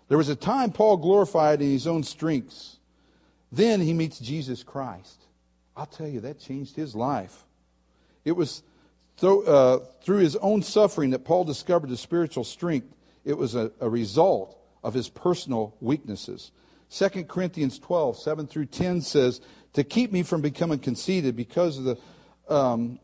There 0.09 0.19
was 0.19 0.29
a 0.29 0.37
time 0.37 0.73
Paul 0.73 0.97
glorified 0.97 1.63
in 1.63 1.71
his 1.71 1.87
own 1.87 2.03
strengths. 2.03 2.79
Then 3.51 3.81
he 3.81 3.93
meets 3.93 4.19
Jesus 4.19 4.63
Christ. 4.63 5.23
I'll 5.77 5.87
tell 5.87 6.09
you, 6.09 6.21
that 6.21 6.39
changed 6.39 6.77
his 6.77 6.95
life. 6.95 7.45
It 8.25 8.33
was 8.33 8.63
through, 9.17 9.47
uh, 9.47 9.79
through 10.03 10.19
his 10.19 10.37
own 10.37 10.63
suffering 10.63 11.11
that 11.11 11.25
Paul 11.25 11.45
discovered 11.45 11.91
the 11.91 11.97
spiritual 11.97 12.45
strength. 12.45 12.95
It 13.25 13.39
was 13.39 13.55
a, 13.55 13.71
a 13.81 13.89
result 13.89 14.59
of 14.83 14.95
his 14.95 15.09
personal 15.09 15.77
weaknesses. 15.81 16.51
2 16.93 17.25
Corinthians 17.25 17.79
12, 17.79 18.19
7 18.19 18.47
through 18.47 18.67
10 18.67 19.01
says, 19.01 19.41
To 19.73 19.85
keep 19.85 20.13
me 20.13 20.23
from 20.23 20.43
becoming 20.43 20.79
conceited 20.79 21.35
because 21.37 21.79
of 21.79 21.85
the 21.85 21.99
um, 22.55 22.99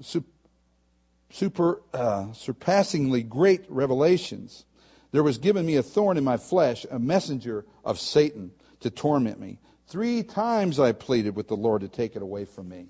super, 1.31 1.83
uh, 1.95 2.33
surpassingly 2.33 3.23
great 3.23 3.65
revelations, 3.69 4.67
there 5.11 5.23
was 5.23 5.39
given 5.39 5.65
me 5.65 5.77
a 5.77 5.83
thorn 5.83 6.19
in 6.19 6.25
my 6.25 6.37
flesh, 6.37 6.85
a 6.91 6.99
messenger 6.99 7.65
of 7.83 7.99
Satan 7.99 8.51
to 8.81 8.91
torment 8.91 9.41
me. 9.41 9.59
Three 9.87 10.23
times 10.23 10.79
I 10.79 10.93
pleaded 10.93 11.35
with 11.35 11.49
the 11.49 11.57
Lord 11.57 11.81
to 11.81 11.89
take 11.89 12.15
it 12.15 12.21
away 12.21 12.45
from 12.45 12.69
me. 12.69 12.89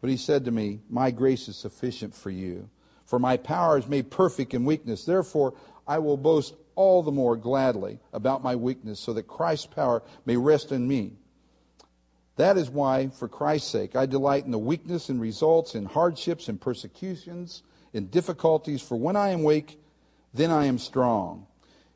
But 0.00 0.08
he 0.08 0.16
said 0.16 0.46
to 0.46 0.50
me, 0.50 0.80
My 0.88 1.10
grace 1.10 1.48
is 1.48 1.56
sufficient 1.56 2.14
for 2.14 2.30
you, 2.30 2.70
for 3.04 3.18
my 3.18 3.36
power 3.36 3.76
is 3.76 3.86
made 3.86 4.10
perfect 4.10 4.54
in 4.54 4.64
weakness. 4.64 5.04
Therefore, 5.04 5.52
I 5.86 5.98
will 5.98 6.16
boast 6.16 6.54
all 6.76 7.02
the 7.02 7.10
more 7.10 7.36
gladly 7.36 7.98
about 8.12 8.44
my 8.44 8.54
weakness, 8.54 9.00
so 9.00 9.12
that 9.14 9.26
Christ's 9.26 9.66
power 9.66 10.02
may 10.24 10.36
rest 10.36 10.70
in 10.70 10.86
me. 10.86 11.12
That 12.36 12.56
is 12.56 12.70
why, 12.70 13.08
for 13.08 13.28
Christ's 13.28 13.70
sake, 13.70 13.96
I 13.96 14.06
delight 14.06 14.44
in 14.44 14.50
the 14.50 14.58
weakness 14.58 15.08
and 15.08 15.20
results, 15.20 15.74
in 15.74 15.86
hardships 15.86 16.48
and 16.48 16.60
persecutions, 16.60 17.62
in 17.92 18.06
difficulties, 18.06 18.82
for 18.82 18.96
when 18.96 19.16
I 19.16 19.30
am 19.30 19.42
weak, 19.42 19.80
then 20.32 20.50
I 20.50 20.66
am 20.66 20.78
strong. 20.78 21.46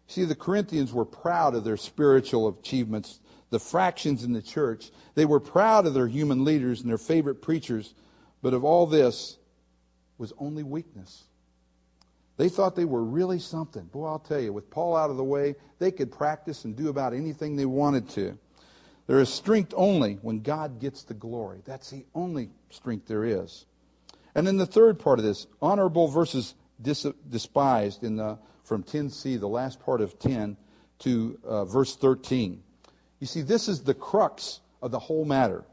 See, 0.09 0.25
the 0.25 0.35
Corinthians 0.35 0.93
were 0.93 1.05
proud 1.05 1.55
of 1.55 1.63
their 1.63 1.77
spiritual 1.77 2.49
achievements 2.49 3.21
the 3.51 3.59
fractions 3.59 4.25
in 4.25 4.33
the 4.33 4.43
church. 4.43 4.91
They 5.15 5.25
were 5.25 5.41
proud 5.41 5.87
of 5.87 5.95
their 5.95 6.07
human 6.07 6.45
leaders 6.45 6.81
and 6.81 6.89
their 6.89 6.99
favorite 6.99 7.43
preachers, 7.43 7.95
but 8.43 8.55
of 8.55 8.65
all 8.65 8.87
this 8.87 9.37
was 10.17 10.33
only 10.39 10.63
weakness. 10.63 11.25
They 12.41 12.49
thought 12.49 12.75
they 12.75 12.87
were 12.87 13.05
really 13.05 13.39
something. 13.39 13.85
Boy, 13.85 14.07
I'll 14.07 14.19
tell 14.19 14.41
you, 14.41 14.51
with 14.55 14.71
Paul 14.71 14.97
out 14.97 15.11
of 15.11 15.19
the 15.19 15.23
way, 15.23 15.57
they 15.79 15.91
could 15.91 16.11
practice 16.11 16.65
and 16.65 16.75
do 16.75 16.89
about 16.89 17.13
anything 17.13 17.55
they 17.55 17.67
wanted 17.67 18.09
to. 18.11 18.39
There 19.07 19.21
is 19.21 19.29
strength 19.29 19.75
only 19.77 20.15
when 20.23 20.41
God 20.41 20.81
gets 20.81 21.03
the 21.03 21.13
glory. 21.13 21.61
That's 21.67 21.91
the 21.91 22.07
only 22.15 22.49
strength 22.71 23.07
there 23.07 23.27
is. 23.27 23.67
And 24.35 24.47
then 24.47 24.57
the 24.57 24.65
third 24.65 24.99
part 24.99 25.19
of 25.19 25.25
this, 25.27 25.49
honorable 25.61 26.09
versus 26.09 26.55
dis- 26.81 27.05
despised, 27.29 28.05
in 28.05 28.17
the, 28.17 28.39
from 28.65 28.85
10c, 28.85 29.39
the 29.39 29.47
last 29.47 29.79
part 29.79 30.01
of 30.01 30.19
10, 30.19 30.57
to 31.01 31.39
uh, 31.45 31.67
verse 31.67 31.95
13. 31.95 32.63
You 33.19 33.27
see, 33.27 33.43
this 33.43 33.69
is 33.69 33.83
the 33.83 33.93
crux 33.93 34.61
of 34.81 34.93
the 34.93 34.99
whole 34.99 35.27
matter. 35.27 35.67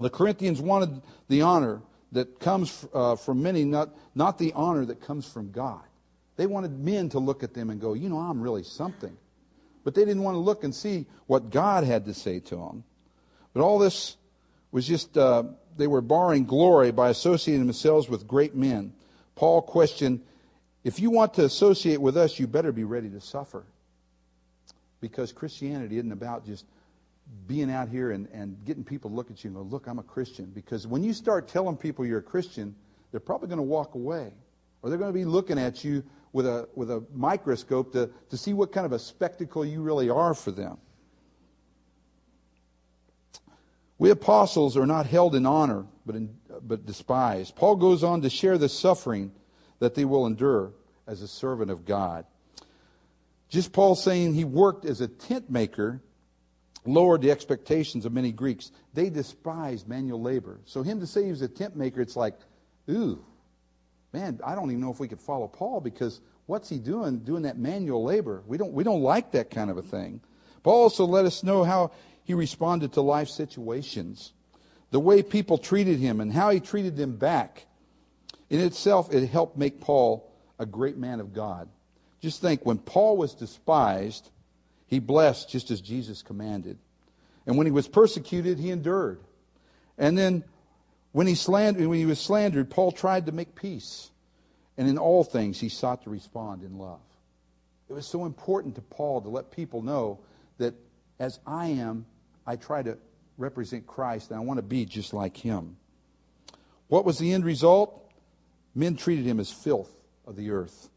The 0.00 0.10
Corinthians 0.10 0.60
wanted 0.60 1.02
the 1.28 1.42
honor 1.42 1.82
that 2.14 2.40
comes 2.40 2.86
uh, 2.94 3.16
from 3.16 3.42
many, 3.42 3.64
not, 3.64 3.90
not 4.14 4.38
the 4.38 4.52
honor 4.54 4.84
that 4.86 5.00
comes 5.00 5.28
from 5.28 5.50
God. 5.50 5.82
They 6.36 6.46
wanted 6.46 6.78
men 6.78 7.08
to 7.10 7.18
look 7.18 7.42
at 7.42 7.54
them 7.54 7.70
and 7.70 7.80
go, 7.80 7.94
you 7.94 8.08
know, 8.08 8.18
I'm 8.18 8.40
really 8.40 8.62
something. 8.62 9.16
But 9.84 9.94
they 9.94 10.04
didn't 10.04 10.22
want 10.22 10.34
to 10.36 10.40
look 10.40 10.64
and 10.64 10.74
see 10.74 11.06
what 11.26 11.50
God 11.50 11.84
had 11.84 12.06
to 12.06 12.14
say 12.14 12.40
to 12.40 12.56
them. 12.56 12.84
But 13.52 13.62
all 13.62 13.78
this 13.78 14.16
was 14.72 14.86
just, 14.86 15.18
uh, 15.18 15.44
they 15.76 15.86
were 15.86 16.00
borrowing 16.00 16.44
glory 16.44 16.90
by 16.90 17.10
associating 17.10 17.66
themselves 17.66 18.08
with 18.08 18.26
great 18.26 18.54
men. 18.54 18.94
Paul 19.34 19.62
questioned, 19.62 20.22
if 20.84 21.00
you 21.00 21.10
want 21.10 21.34
to 21.34 21.44
associate 21.44 22.00
with 22.00 22.16
us, 22.16 22.38
you 22.38 22.46
better 22.46 22.72
be 22.72 22.84
ready 22.84 23.10
to 23.10 23.20
suffer 23.20 23.64
because 25.00 25.32
Christianity 25.32 25.98
isn't 25.98 26.12
about 26.12 26.46
just 26.46 26.64
being 27.46 27.70
out 27.70 27.88
here 27.88 28.12
and, 28.12 28.28
and 28.32 28.56
getting 28.64 28.84
people 28.84 29.10
to 29.10 29.16
look 29.16 29.30
at 29.30 29.44
you 29.44 29.48
and 29.48 29.56
go, 29.56 29.62
look, 29.62 29.86
I'm 29.86 29.98
a 29.98 30.02
Christian. 30.02 30.46
Because 30.46 30.86
when 30.86 31.02
you 31.02 31.12
start 31.12 31.48
telling 31.48 31.76
people 31.76 32.06
you're 32.06 32.18
a 32.18 32.22
Christian, 32.22 32.74
they're 33.10 33.20
probably 33.20 33.48
going 33.48 33.58
to 33.58 33.62
walk 33.62 33.94
away. 33.94 34.32
Or 34.82 34.90
they're 34.90 34.98
going 34.98 35.12
to 35.12 35.18
be 35.18 35.24
looking 35.24 35.58
at 35.58 35.84
you 35.84 36.04
with 36.32 36.46
a, 36.46 36.68
with 36.74 36.90
a 36.90 37.04
microscope 37.14 37.92
to, 37.92 38.10
to 38.30 38.36
see 38.36 38.52
what 38.52 38.72
kind 38.72 38.84
of 38.84 38.92
a 38.92 38.98
spectacle 38.98 39.64
you 39.64 39.82
really 39.82 40.10
are 40.10 40.34
for 40.34 40.50
them. 40.50 40.78
We 43.98 44.10
apostles 44.10 44.76
are 44.76 44.86
not 44.86 45.06
held 45.06 45.34
in 45.34 45.46
honor, 45.46 45.86
but, 46.04 46.16
in, 46.16 46.36
but 46.62 46.84
despised. 46.84 47.54
Paul 47.54 47.76
goes 47.76 48.02
on 48.02 48.22
to 48.22 48.30
share 48.30 48.58
the 48.58 48.68
suffering 48.68 49.32
that 49.78 49.94
they 49.94 50.04
will 50.04 50.26
endure 50.26 50.72
as 51.06 51.22
a 51.22 51.28
servant 51.28 51.70
of 51.70 51.84
God. 51.84 52.26
Just 53.48 53.72
Paul 53.72 53.94
saying 53.94 54.34
he 54.34 54.44
worked 54.44 54.84
as 54.84 55.00
a 55.00 55.06
tent 55.06 55.48
maker 55.48 56.00
lowered 56.86 57.22
the 57.22 57.30
expectations 57.30 58.04
of 58.04 58.12
many 58.12 58.32
Greeks. 58.32 58.70
They 58.92 59.10
despised 59.10 59.88
manual 59.88 60.20
labor. 60.20 60.60
So 60.64 60.82
him 60.82 61.00
to 61.00 61.06
say 61.06 61.24
he 61.24 61.30
was 61.30 61.42
a 61.42 61.48
tent 61.48 61.76
maker, 61.76 62.00
it's 62.00 62.16
like, 62.16 62.34
ooh, 62.90 63.24
man, 64.12 64.40
I 64.44 64.54
don't 64.54 64.70
even 64.70 64.80
know 64.80 64.90
if 64.90 65.00
we 65.00 65.08
could 65.08 65.20
follow 65.20 65.48
Paul 65.48 65.80
because 65.80 66.20
what's 66.46 66.68
he 66.68 66.78
doing 66.78 67.20
doing 67.20 67.42
that 67.42 67.58
manual 67.58 68.04
labor? 68.04 68.42
We 68.46 68.58
don't 68.58 68.72
we 68.72 68.84
don't 68.84 69.02
like 69.02 69.32
that 69.32 69.50
kind 69.50 69.70
of 69.70 69.78
a 69.78 69.82
thing. 69.82 70.20
Paul 70.62 70.82
also 70.82 71.04
let 71.04 71.24
us 71.26 71.42
know 71.42 71.64
how 71.64 71.92
he 72.24 72.34
responded 72.34 72.94
to 72.94 73.02
life 73.02 73.28
situations, 73.28 74.32
the 74.90 75.00
way 75.00 75.22
people 75.22 75.58
treated 75.58 75.98
him 75.98 76.20
and 76.20 76.32
how 76.32 76.50
he 76.50 76.60
treated 76.60 76.96
them 76.96 77.16
back. 77.16 77.66
In 78.50 78.60
itself, 78.60 79.12
it 79.12 79.26
helped 79.26 79.56
make 79.56 79.80
Paul 79.80 80.30
a 80.58 80.66
great 80.66 80.96
man 80.96 81.20
of 81.20 81.32
God. 81.32 81.68
Just 82.20 82.40
think, 82.40 82.64
when 82.64 82.78
Paul 82.78 83.16
was 83.16 83.34
despised, 83.34 84.30
he 84.86 84.98
blessed 84.98 85.50
just 85.50 85.70
as 85.70 85.80
Jesus 85.80 86.22
commanded. 86.22 86.78
And 87.46 87.56
when 87.56 87.66
he 87.66 87.72
was 87.72 87.88
persecuted, 87.88 88.58
he 88.58 88.70
endured. 88.70 89.20
And 89.98 90.16
then 90.16 90.44
when 91.12 91.26
he, 91.26 91.34
slandered, 91.34 91.86
when 91.86 91.98
he 91.98 92.06
was 92.06 92.20
slandered, 92.20 92.70
Paul 92.70 92.92
tried 92.92 93.26
to 93.26 93.32
make 93.32 93.54
peace. 93.54 94.10
And 94.76 94.88
in 94.88 94.98
all 94.98 95.22
things, 95.24 95.60
he 95.60 95.68
sought 95.68 96.02
to 96.04 96.10
respond 96.10 96.62
in 96.62 96.78
love. 96.78 97.00
It 97.88 97.92
was 97.92 98.06
so 98.06 98.24
important 98.24 98.74
to 98.76 98.82
Paul 98.82 99.20
to 99.22 99.28
let 99.28 99.50
people 99.50 99.82
know 99.82 100.20
that 100.58 100.74
as 101.18 101.38
I 101.46 101.66
am, 101.66 102.06
I 102.46 102.56
try 102.56 102.82
to 102.82 102.98
represent 103.38 103.86
Christ, 103.86 104.30
and 104.30 104.38
I 104.38 104.42
want 104.42 104.58
to 104.58 104.62
be 104.62 104.84
just 104.84 105.12
like 105.12 105.36
him. 105.36 105.76
What 106.88 107.04
was 107.04 107.18
the 107.18 107.32
end 107.32 107.44
result? 107.44 108.12
Men 108.74 108.96
treated 108.96 109.24
him 109.24 109.40
as 109.40 109.50
filth 109.50 109.90
of 110.26 110.36
the 110.36 110.50
earth 110.50 110.90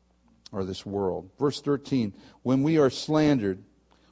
or 0.52 0.64
this 0.64 0.86
world. 0.86 1.30
Verse 1.38 1.62
13 1.62 2.14
When 2.42 2.64
we 2.64 2.78
are 2.78 2.90
slandered, 2.90 3.64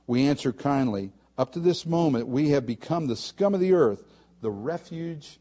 we 0.08 0.28
answer 0.28 0.52
kindly. 0.52 1.12
Up 1.38 1.54
to 1.54 1.60
this 1.60 1.86
moment, 1.86 2.28
we 2.28 2.50
have 2.50 2.66
become 2.66 3.08
the 3.08 3.16
scum 3.16 3.54
of 3.54 3.60
the 3.60 3.74
earth, 3.74 4.04
the 4.42 4.52
refuge 4.52 5.40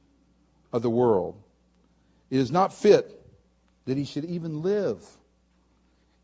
of 0.72 0.82
the 0.82 0.90
world. 0.90 1.40
It 2.30 2.38
is 2.38 2.50
not 2.50 2.72
fit 2.72 3.20
that 3.84 3.96
he 3.96 4.04
should 4.04 4.24
even 4.24 4.62
live. 4.62 5.04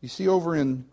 You 0.01 0.09
see, 0.09 0.27
over 0.27 0.55
in 0.55 0.85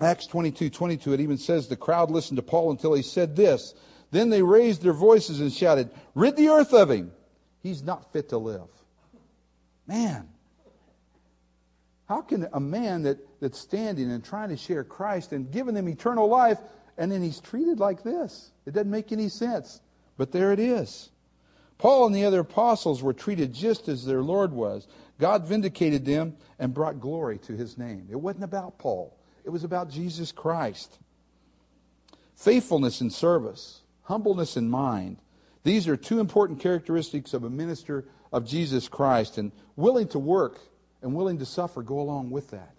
Acts 0.00 0.26
22 0.26 0.70
22, 0.70 1.14
it 1.14 1.20
even 1.20 1.38
says 1.38 1.68
the 1.68 1.76
crowd 1.76 2.10
listened 2.10 2.36
to 2.36 2.42
Paul 2.42 2.70
until 2.70 2.94
he 2.94 3.02
said 3.02 3.36
this. 3.36 3.74
Then 4.10 4.28
they 4.28 4.42
raised 4.42 4.82
their 4.82 4.92
voices 4.92 5.40
and 5.40 5.52
shouted, 5.52 5.90
Rid 6.14 6.36
the 6.36 6.48
earth 6.48 6.74
of 6.74 6.90
him. 6.90 7.12
He's 7.62 7.82
not 7.82 8.12
fit 8.12 8.30
to 8.30 8.38
live. 8.38 8.68
Man, 9.86 10.28
how 12.08 12.22
can 12.22 12.48
a 12.52 12.60
man 12.60 13.02
that, 13.02 13.18
that's 13.40 13.58
standing 13.58 14.10
and 14.10 14.24
trying 14.24 14.48
to 14.48 14.56
share 14.56 14.82
Christ 14.82 15.32
and 15.32 15.50
giving 15.50 15.74
them 15.74 15.88
eternal 15.88 16.28
life, 16.28 16.58
and 17.00 17.10
then 17.10 17.22
he's 17.22 17.40
treated 17.40 17.80
like 17.80 18.02
this? 18.02 18.52
It 18.66 18.74
doesn't 18.74 18.90
make 18.90 19.10
any 19.10 19.30
sense. 19.30 19.80
But 20.18 20.32
there 20.32 20.52
it 20.52 20.60
is. 20.60 21.08
Paul 21.78 22.06
and 22.06 22.14
the 22.14 22.26
other 22.26 22.40
apostles 22.40 23.02
were 23.02 23.14
treated 23.14 23.54
just 23.54 23.88
as 23.88 24.04
their 24.04 24.20
Lord 24.20 24.52
was. 24.52 24.86
God 25.18 25.48
vindicated 25.48 26.04
them 26.04 26.36
and 26.58 26.74
brought 26.74 27.00
glory 27.00 27.38
to 27.38 27.54
his 27.54 27.78
name. 27.78 28.06
It 28.10 28.20
wasn't 28.20 28.44
about 28.44 28.78
Paul, 28.78 29.16
it 29.44 29.50
was 29.50 29.64
about 29.64 29.88
Jesus 29.88 30.30
Christ. 30.30 30.98
Faithfulness 32.36 33.00
in 33.00 33.08
service, 33.08 33.80
humbleness 34.02 34.58
in 34.58 34.68
mind. 34.68 35.18
These 35.62 35.88
are 35.88 35.96
two 35.96 36.20
important 36.20 36.60
characteristics 36.60 37.32
of 37.32 37.44
a 37.44 37.50
minister 37.50 38.04
of 38.30 38.46
Jesus 38.46 38.88
Christ 38.88 39.38
and 39.38 39.52
willing 39.76 40.08
to 40.08 40.18
work 40.18 40.58
and 41.00 41.14
willing 41.14 41.38
to 41.38 41.46
suffer 41.46 41.82
go 41.82 42.00
along 42.00 42.30
with 42.30 42.50
that. 42.50 42.74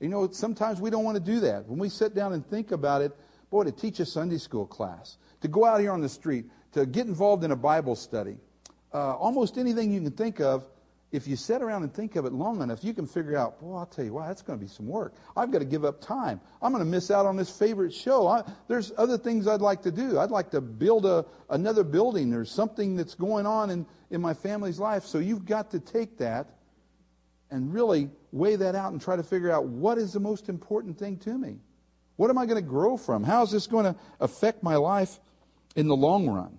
You 0.00 0.08
know, 0.08 0.30
sometimes 0.30 0.80
we 0.80 0.90
don't 0.90 1.04
want 1.04 1.16
to 1.16 1.22
do 1.22 1.40
that. 1.40 1.66
When 1.66 1.78
we 1.78 1.88
sit 1.88 2.14
down 2.14 2.34
and 2.34 2.46
think 2.46 2.72
about 2.72 3.02
it, 3.02 3.16
boy, 3.50 3.64
to 3.64 3.72
teach 3.72 4.00
a 4.00 4.06
Sunday 4.06 4.38
school 4.38 4.66
class, 4.66 5.18
to 5.40 5.48
go 5.48 5.64
out 5.64 5.80
here 5.80 5.92
on 5.92 6.00
the 6.00 6.08
street, 6.08 6.46
to 6.72 6.86
get 6.86 7.06
involved 7.06 7.44
in 7.44 7.50
a 7.50 7.56
Bible 7.56 7.96
study, 7.96 8.36
uh, 8.92 9.14
almost 9.14 9.58
anything 9.58 9.92
you 9.92 10.00
can 10.00 10.10
think 10.10 10.40
of, 10.40 10.64
if 11.10 11.26
you 11.26 11.36
sit 11.36 11.62
around 11.62 11.82
and 11.84 11.94
think 11.94 12.16
of 12.16 12.26
it 12.26 12.32
long 12.32 12.60
enough, 12.60 12.84
you 12.84 12.92
can 12.92 13.06
figure 13.06 13.36
out, 13.36 13.60
boy, 13.60 13.76
I'll 13.76 13.86
tell 13.86 14.04
you 14.04 14.12
why, 14.12 14.26
that's 14.26 14.42
going 14.42 14.58
to 14.58 14.62
be 14.62 14.70
some 14.70 14.86
work. 14.86 15.14
I've 15.36 15.50
got 15.50 15.60
to 15.60 15.64
give 15.64 15.84
up 15.84 16.02
time. 16.02 16.38
I'm 16.60 16.70
going 16.70 16.84
to 16.84 16.90
miss 16.90 17.10
out 17.10 17.24
on 17.24 17.36
this 17.36 17.50
favorite 17.50 17.94
show. 17.94 18.26
I, 18.26 18.42
there's 18.68 18.92
other 18.98 19.16
things 19.16 19.46
I'd 19.46 19.62
like 19.62 19.80
to 19.82 19.90
do. 19.90 20.18
I'd 20.18 20.30
like 20.30 20.50
to 20.50 20.60
build 20.60 21.06
a, 21.06 21.24
another 21.48 21.82
building. 21.82 22.28
There's 22.28 22.50
something 22.50 22.94
that's 22.94 23.14
going 23.14 23.46
on 23.46 23.70
in, 23.70 23.86
in 24.10 24.20
my 24.20 24.34
family's 24.34 24.78
life. 24.78 25.04
So 25.04 25.18
you've 25.18 25.46
got 25.46 25.70
to 25.70 25.80
take 25.80 26.18
that 26.18 26.50
and 27.50 27.72
really 27.72 28.10
weigh 28.32 28.56
that 28.56 28.74
out 28.74 28.92
and 28.92 29.00
try 29.00 29.16
to 29.16 29.22
figure 29.22 29.50
out 29.50 29.64
what 29.64 29.96
is 29.96 30.12
the 30.12 30.20
most 30.20 30.50
important 30.50 30.98
thing 30.98 31.16
to 31.18 31.38
me. 31.38 31.56
What 32.18 32.30
am 32.30 32.38
I 32.38 32.46
going 32.46 32.60
to 32.60 32.68
grow 32.68 32.96
from? 32.96 33.22
How 33.22 33.44
is 33.44 33.52
this 33.52 33.68
going 33.68 33.84
to 33.84 33.94
affect 34.18 34.64
my 34.64 34.74
life 34.74 35.20
in 35.76 35.86
the 35.86 35.94
long 35.94 36.28
run? 36.28 36.58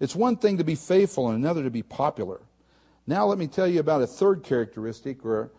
It's 0.00 0.16
one 0.16 0.36
thing 0.36 0.58
to 0.58 0.64
be 0.64 0.74
faithful 0.74 1.28
and 1.28 1.38
another 1.38 1.62
to 1.62 1.70
be 1.70 1.84
popular. 1.84 2.40
Now, 3.06 3.26
let 3.26 3.38
me 3.38 3.46
tell 3.46 3.68
you 3.68 3.78
about 3.78 4.02
a 4.02 4.08
third 4.08 4.42
characteristic 4.42 5.24
or, 5.24 5.52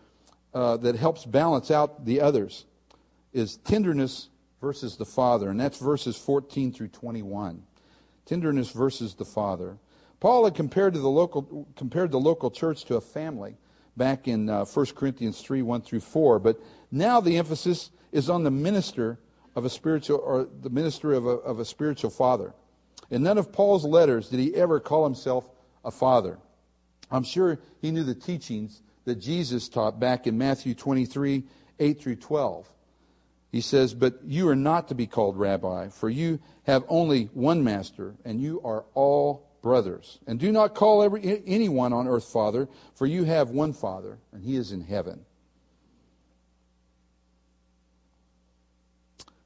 uh, 0.54 0.76
that 0.78 0.96
helps 0.96 1.24
balance 1.24 1.72
out 1.72 2.04
the 2.04 2.20
others 2.20 2.66
is 3.32 3.56
tenderness 3.58 4.28
versus 4.60 4.98
the 4.98 5.06
Father, 5.06 5.50
and 5.50 5.58
that's 5.58 5.80
verses 5.80 6.18
14 6.18 6.74
through 6.74 6.90
21. 6.90 7.64
Tenderness 8.26 8.72
versus 8.72 9.16
the 9.16 9.24
Father. 9.24 9.78
Paul 10.20 10.44
had 10.44 10.54
compared, 10.54 10.96
the 10.96 11.08
local, 11.08 11.66
compared 11.78 12.12
the 12.12 12.20
local 12.20 12.52
church 12.52 12.84
to 12.86 12.98
a 12.98 13.02
family 13.02 13.56
back 13.96 14.28
in 14.28 14.50
uh, 14.50 14.66
1 14.66 14.86
Corinthians 14.88 15.40
3 15.40 15.62
1 15.62 15.82
through 15.82 16.02
4, 16.02 16.40
but 16.40 16.60
now 16.92 17.22
the 17.22 17.38
emphasis 17.38 17.90
is 18.12 18.30
on 18.30 18.44
the 18.44 18.52
minister 18.52 19.20
of 19.56 19.66
a 19.66 19.70
spiritual, 19.70 20.18
or 20.18 20.48
the 20.62 20.70
minister 20.70 21.14
of 21.14 21.26
a, 21.26 21.30
of 21.30 21.60
a 21.60 21.66
spiritual 21.66 22.10
father. 22.10 22.54
In 23.10 23.24
none 23.24 23.38
of 23.38 23.52
Paul's 23.52 23.86
letters 23.86 24.30
did 24.30 24.40
he 24.40 24.56
ever 24.56 24.80
call 24.80 25.04
himself 25.04 25.50
a 25.84 25.92
father. 25.92 26.40
I'm 27.10 27.24
sure 27.24 27.60
he 27.82 27.92
knew 27.92 28.04
the 28.04 28.16
teachings 28.16 28.82
that 29.06 29.16
Jesus 29.16 29.68
taught 29.68 30.00
back 30.00 30.28
in 30.28 30.38
Matthew 30.38 30.74
23, 30.74 31.44
8 31.80 32.02
through 32.02 32.16
12. 32.16 32.70
He 33.52 33.60
says, 33.60 33.94
But 33.94 34.20
you 34.24 34.48
are 34.48 34.56
not 34.56 34.88
to 34.88 34.96
be 34.96 35.08
called 35.08 35.38
rabbi, 35.38 35.90
for 35.90 36.10
you 36.10 36.40
have 36.64 36.86
only 36.88 37.26
one 37.34 37.64
master, 37.64 38.16
and 38.24 38.40
you 38.40 38.62
are 38.64 38.86
all 38.94 39.50
brothers. 39.62 40.20
And 40.26 40.40
do 40.40 40.52
not 40.52 40.74
call 40.74 41.04
every, 41.04 41.44
anyone 41.46 41.92
on 41.92 42.08
earth 42.08 42.26
father, 42.26 42.70
for 42.96 43.06
you 43.06 43.26
have 43.26 43.50
one 43.50 43.74
father, 43.74 44.20
and 44.32 44.44
he 44.44 44.56
is 44.56 44.72
in 44.72 44.82
heaven. 44.82 45.26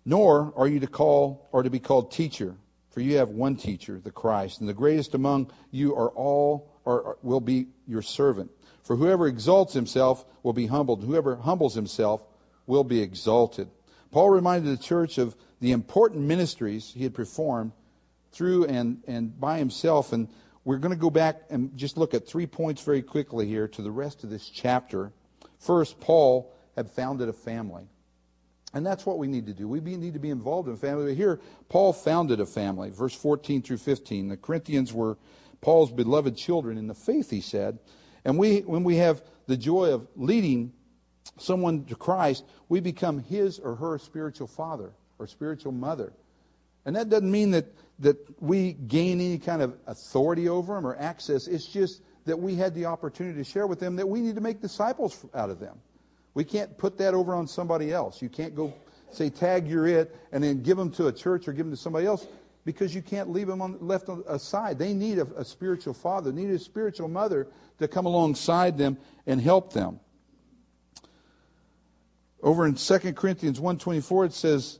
Nor 0.06 0.54
are 0.56 0.68
you 0.68 0.80
to 0.80 0.88
call 0.88 1.48
or 1.52 1.64
to 1.64 1.70
be 1.70 1.80
called 1.80 2.12
teacher, 2.12 2.56
for 2.92 3.02
you 3.02 3.18
have 3.18 3.30
one 3.30 3.56
teacher, 3.56 4.00
the 4.00 4.12
Christ, 4.12 4.60
and 4.60 4.70
the 4.70 4.74
greatest 4.74 5.16
among 5.16 5.52
you 5.72 5.96
are 5.96 6.10
all 6.10 6.72
or 6.86 7.18
will 7.24 7.42
be 7.42 7.68
your 7.88 8.04
servant. 8.04 8.52
For 8.84 8.96
whoever 8.96 9.28
exalts 9.28 9.74
himself 9.74 10.26
will 10.44 10.54
be 10.54 10.68
humbled, 10.68 11.04
whoever 11.04 11.36
humbles 11.36 11.74
himself 11.74 12.22
will 12.68 12.84
be 12.84 13.02
exalted. 13.02 13.68
Paul 14.12 14.30
reminded 14.30 14.72
the 14.72 14.82
church 14.82 15.18
of 15.18 15.36
the 15.60 15.72
important 15.72 16.22
ministries 16.22 16.92
he 16.94 17.04
had 17.04 17.14
performed 17.14 17.72
through 18.32 18.66
and, 18.66 19.02
and 19.08 19.40
by 19.40 19.58
himself. 19.58 20.14
And 20.14 20.28
we're 20.64 20.78
going 20.78 20.94
to 20.94 21.00
go 21.00 21.10
back 21.10 21.44
and 21.50 21.76
just 21.76 21.98
look 21.98 22.14
at 22.14 22.28
three 22.28 22.46
points 22.46 22.82
very 22.82 23.02
quickly 23.02 23.48
here 23.48 23.68
to 23.70 23.82
the 23.82 23.92
rest 23.92 24.24
of 24.24 24.30
this 24.30 24.50
chapter. 24.50 25.12
First, 25.60 26.00
Paul 26.00 26.54
had 26.76 26.90
founded 26.90 27.30
a 27.30 27.34
family. 27.34 27.88
And 28.76 28.86
that's 28.86 29.06
what 29.06 29.18
we 29.18 29.28
need 29.28 29.48
to 29.48 29.54
do. 29.54 29.70
We 29.70 29.80
need 29.80 30.14
to 30.14 30.20
be 30.20 30.30
involved 30.30 30.68
in 30.68 30.76
family. 30.76 31.06
But 31.06 31.16
here, 31.16 31.40
Paul 31.70 31.94
founded 31.94 32.42
a 32.42 32.46
family. 32.46 32.90
Verse 32.90 33.16
14 33.16 33.62
through 33.62 33.78
15. 33.78 34.28
The 34.28 34.36
Corinthians 34.36 34.92
were 34.94 35.18
Paul's 35.62 35.94
beloved 35.94 36.36
children 36.36 36.78
in 36.78 36.88
the 36.88 36.94
faith, 36.94 37.30
he 37.30 37.40
said. 37.40 37.80
And 38.26 38.38
we, 38.38 38.60
when 38.60 38.84
we 38.84 38.98
have 38.98 39.24
the 39.48 39.56
joy 39.56 39.94
of 39.94 40.06
leading 40.18 40.74
someone 41.40 41.86
to 41.86 41.96
Christ, 41.96 42.44
we 42.68 42.82
become 42.82 43.20
his 43.20 43.60
or 43.60 43.76
her 43.76 43.98
spiritual 43.98 44.48
father 44.48 44.92
or 45.20 45.28
spiritual 45.28 45.72
mother. 45.72 46.12
And 46.84 46.98
that 46.98 47.08
doesn't 47.08 47.32
mean 47.32 47.52
that, 47.52 47.74
that 48.00 48.18
we 48.42 48.74
gain 48.74 49.22
any 49.22 49.38
kind 49.38 49.62
of 49.62 49.78
authority 49.88 50.50
over 50.50 50.76
them 50.76 50.86
or 50.86 50.98
access. 50.98 51.48
It's 51.48 51.66
just 51.66 52.02
that 52.26 52.38
we 52.38 52.56
had 52.56 52.76
the 52.76 52.88
opportunity 52.88 53.38
to 53.38 53.50
share 53.50 53.68
with 53.68 53.80
them 53.80 53.96
that 53.96 54.08
we 54.08 54.20
need 54.20 54.36
to 54.36 54.42
make 54.42 54.60
disciples 54.60 55.26
out 55.34 55.50
of 55.50 55.62
them. 55.62 55.80
We 56.36 56.44
can't 56.44 56.78
put 56.78 56.98
that 57.00 57.16
over 57.16 57.34
on 57.34 57.48
somebody 57.48 57.92
else. 57.92 58.22
You 58.22 58.30
can't 58.30 58.54
go 58.54 58.74
say, 59.12 59.30
tag, 59.30 59.68
you're 59.68 59.88
it, 59.88 60.16
and 60.32 60.44
then 60.44 60.62
give 60.62 60.78
them 60.78 60.92
to 60.92 61.08
a 61.08 61.12
church 61.12 61.48
or 61.48 61.54
give 61.54 61.66
them 61.66 61.74
to 61.74 61.82
somebody 61.82 62.06
else 62.06 62.28
because 62.66 62.94
you 62.94 63.02
can't 63.02 63.30
leave 63.30 63.48
them 63.48 63.62
on, 63.62 63.78
left 63.80 64.10
aside. 64.28 64.78
They 64.78 64.94
need 64.94 65.18
a, 65.20 65.26
a 65.38 65.46
spiritual 65.46 65.94
father, 65.94 66.32
they 66.32 66.44
need 66.44 66.54
a 66.54 66.60
spiritual 66.60 67.08
mother 67.08 67.48
to 67.80 67.88
come 67.88 68.06
alongside 68.06 68.78
them 68.78 68.98
and 69.26 69.42
help 69.42 69.74
them. 69.74 70.00
Over 72.44 72.68
in 72.68 72.76
2 72.76 73.00
Corinthians 73.14 73.60
1.24 73.60 74.28
it 74.28 74.34
says, 74.34 74.80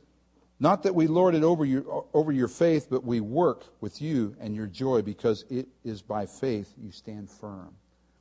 Not 0.60 0.82
that 0.82 0.94
we 0.94 1.06
lord 1.06 1.34
it 1.34 1.42
over 1.42 1.64
your, 1.64 2.04
over 2.12 2.30
your 2.30 2.48
faith, 2.48 2.88
but 2.90 3.04
we 3.04 3.20
work 3.20 3.64
with 3.80 4.02
you 4.02 4.36
and 4.40 4.54
your 4.54 4.66
joy 4.66 5.02
because 5.02 5.44
it 5.48 5.66
is 5.84 6.02
by 6.02 6.26
faith 6.26 6.72
you 6.76 6.92
stand 6.92 7.30
firm. 7.30 7.74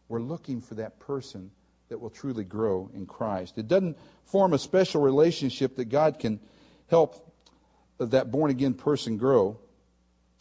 We're 0.07 0.21
looking 0.21 0.61
for 0.61 0.75
that 0.75 0.99
person 0.99 1.51
that 1.89 1.99
will 1.99 2.09
truly 2.09 2.43
grow 2.43 2.89
in 2.93 3.05
Christ. 3.05 3.57
It 3.57 3.67
doesn't 3.67 3.97
form 4.25 4.53
a 4.53 4.57
special 4.57 5.01
relationship 5.01 5.75
that 5.75 5.85
God 5.85 6.19
can 6.19 6.39
help 6.87 7.33
that 7.99 8.31
born 8.31 8.51
again 8.51 8.73
person 8.73 9.17
grow. 9.17 9.59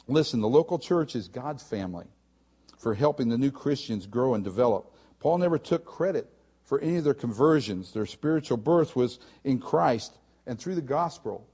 Listen, 0.06 0.40
the 0.40 0.48
local 0.48 0.78
church 0.78 1.14
is 1.14 1.28
God's 1.28 1.62
family 1.62 2.06
for 2.78 2.94
helping 2.94 3.28
the 3.28 3.38
new 3.38 3.50
Christians 3.50 4.06
grow 4.06 4.34
and 4.34 4.44
develop. 4.44 4.92
Paul 5.20 5.38
never 5.38 5.58
took 5.58 5.84
credit 5.84 6.30
for 6.64 6.80
any 6.80 6.96
of 6.96 7.04
their 7.04 7.14
conversions. 7.14 7.92
Their 7.92 8.06
spiritual 8.06 8.56
birth 8.56 8.96
was 8.96 9.18
in 9.44 9.58
Christ 9.58 10.18
and 10.46 10.58
through 10.58 10.74
the 10.74 10.82
gospel. 10.82 11.46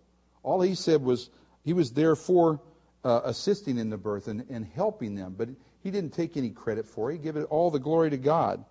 All 0.43 0.61
he 0.61 0.75
said 0.75 1.03
was 1.03 1.31
he 1.65 1.73
was 1.73 1.93
there 1.93 2.17
for 2.17 2.61
uh, 3.05 3.21
assisting 3.25 3.79
in 3.79 3.91
the 3.91 3.97
birth 3.97 4.29
and, 4.29 4.45
and 4.51 4.65
helping 4.65 5.15
them, 5.15 5.35
but 5.37 5.49
he 5.83 5.91
didn't 5.91 6.13
take 6.13 6.37
any 6.37 6.51
credit 6.51 6.87
for 6.87 7.11
it. 7.11 7.15
He 7.15 7.23
gave 7.23 7.37
it 7.37 7.47
all 7.51 7.71
the 7.71 7.79
glory 7.79 8.11
to 8.11 8.17
God. 8.17 8.65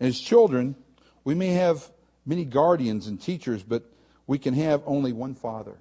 As 0.00 0.18
children, 0.18 0.76
we 1.24 1.34
may 1.34 1.48
have 1.48 1.90
many 2.26 2.44
guardians 2.44 3.06
and 3.06 3.20
teachers, 3.20 3.62
but 3.62 3.84
we 4.26 4.38
can 4.38 4.54
have 4.54 4.82
only 4.86 5.12
one 5.12 5.34
father. 5.34 5.76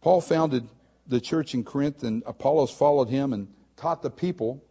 Paul 0.00 0.20
founded 0.20 0.68
the 1.06 1.20
church 1.20 1.54
in 1.54 1.64
Corinth, 1.64 2.02
and 2.02 2.22
Apollos 2.26 2.70
followed 2.70 3.08
him 3.08 3.32
and 3.32 3.48
taught 3.76 4.02
the 4.02 4.10
people. 4.10 4.62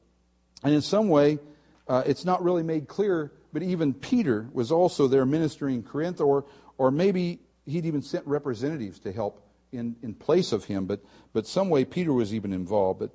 And 0.63 0.73
in 0.73 0.81
some 0.81 1.09
way, 1.09 1.39
uh, 1.87 2.03
it's 2.05 2.25
not 2.25 2.43
really 2.43 2.63
made 2.63 2.87
clear, 2.87 3.31
but 3.51 3.63
even 3.63 3.93
Peter 3.93 4.47
was 4.53 4.71
also 4.71 5.07
there 5.07 5.25
ministering 5.25 5.75
in 5.75 5.83
Corinth, 5.83 6.21
or, 6.21 6.45
or 6.77 6.91
maybe 6.91 7.39
he'd 7.65 7.85
even 7.85 8.01
sent 8.01 8.25
representatives 8.27 8.99
to 8.99 9.11
help 9.11 9.45
in, 9.71 9.95
in 10.01 10.13
place 10.13 10.51
of 10.51 10.65
him. 10.65 10.85
But, 10.85 11.01
but 11.33 11.47
some 11.47 11.69
way, 11.69 11.85
Peter 11.85 12.13
was 12.13 12.33
even 12.33 12.53
involved. 12.53 12.99
But, 12.99 13.11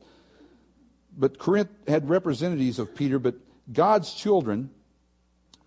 but 1.17 1.39
Corinth 1.39 1.71
had 1.87 2.09
representatives 2.09 2.79
of 2.79 2.95
Peter, 2.95 3.19
but 3.19 3.35
God's 3.73 4.15
children 4.15 4.71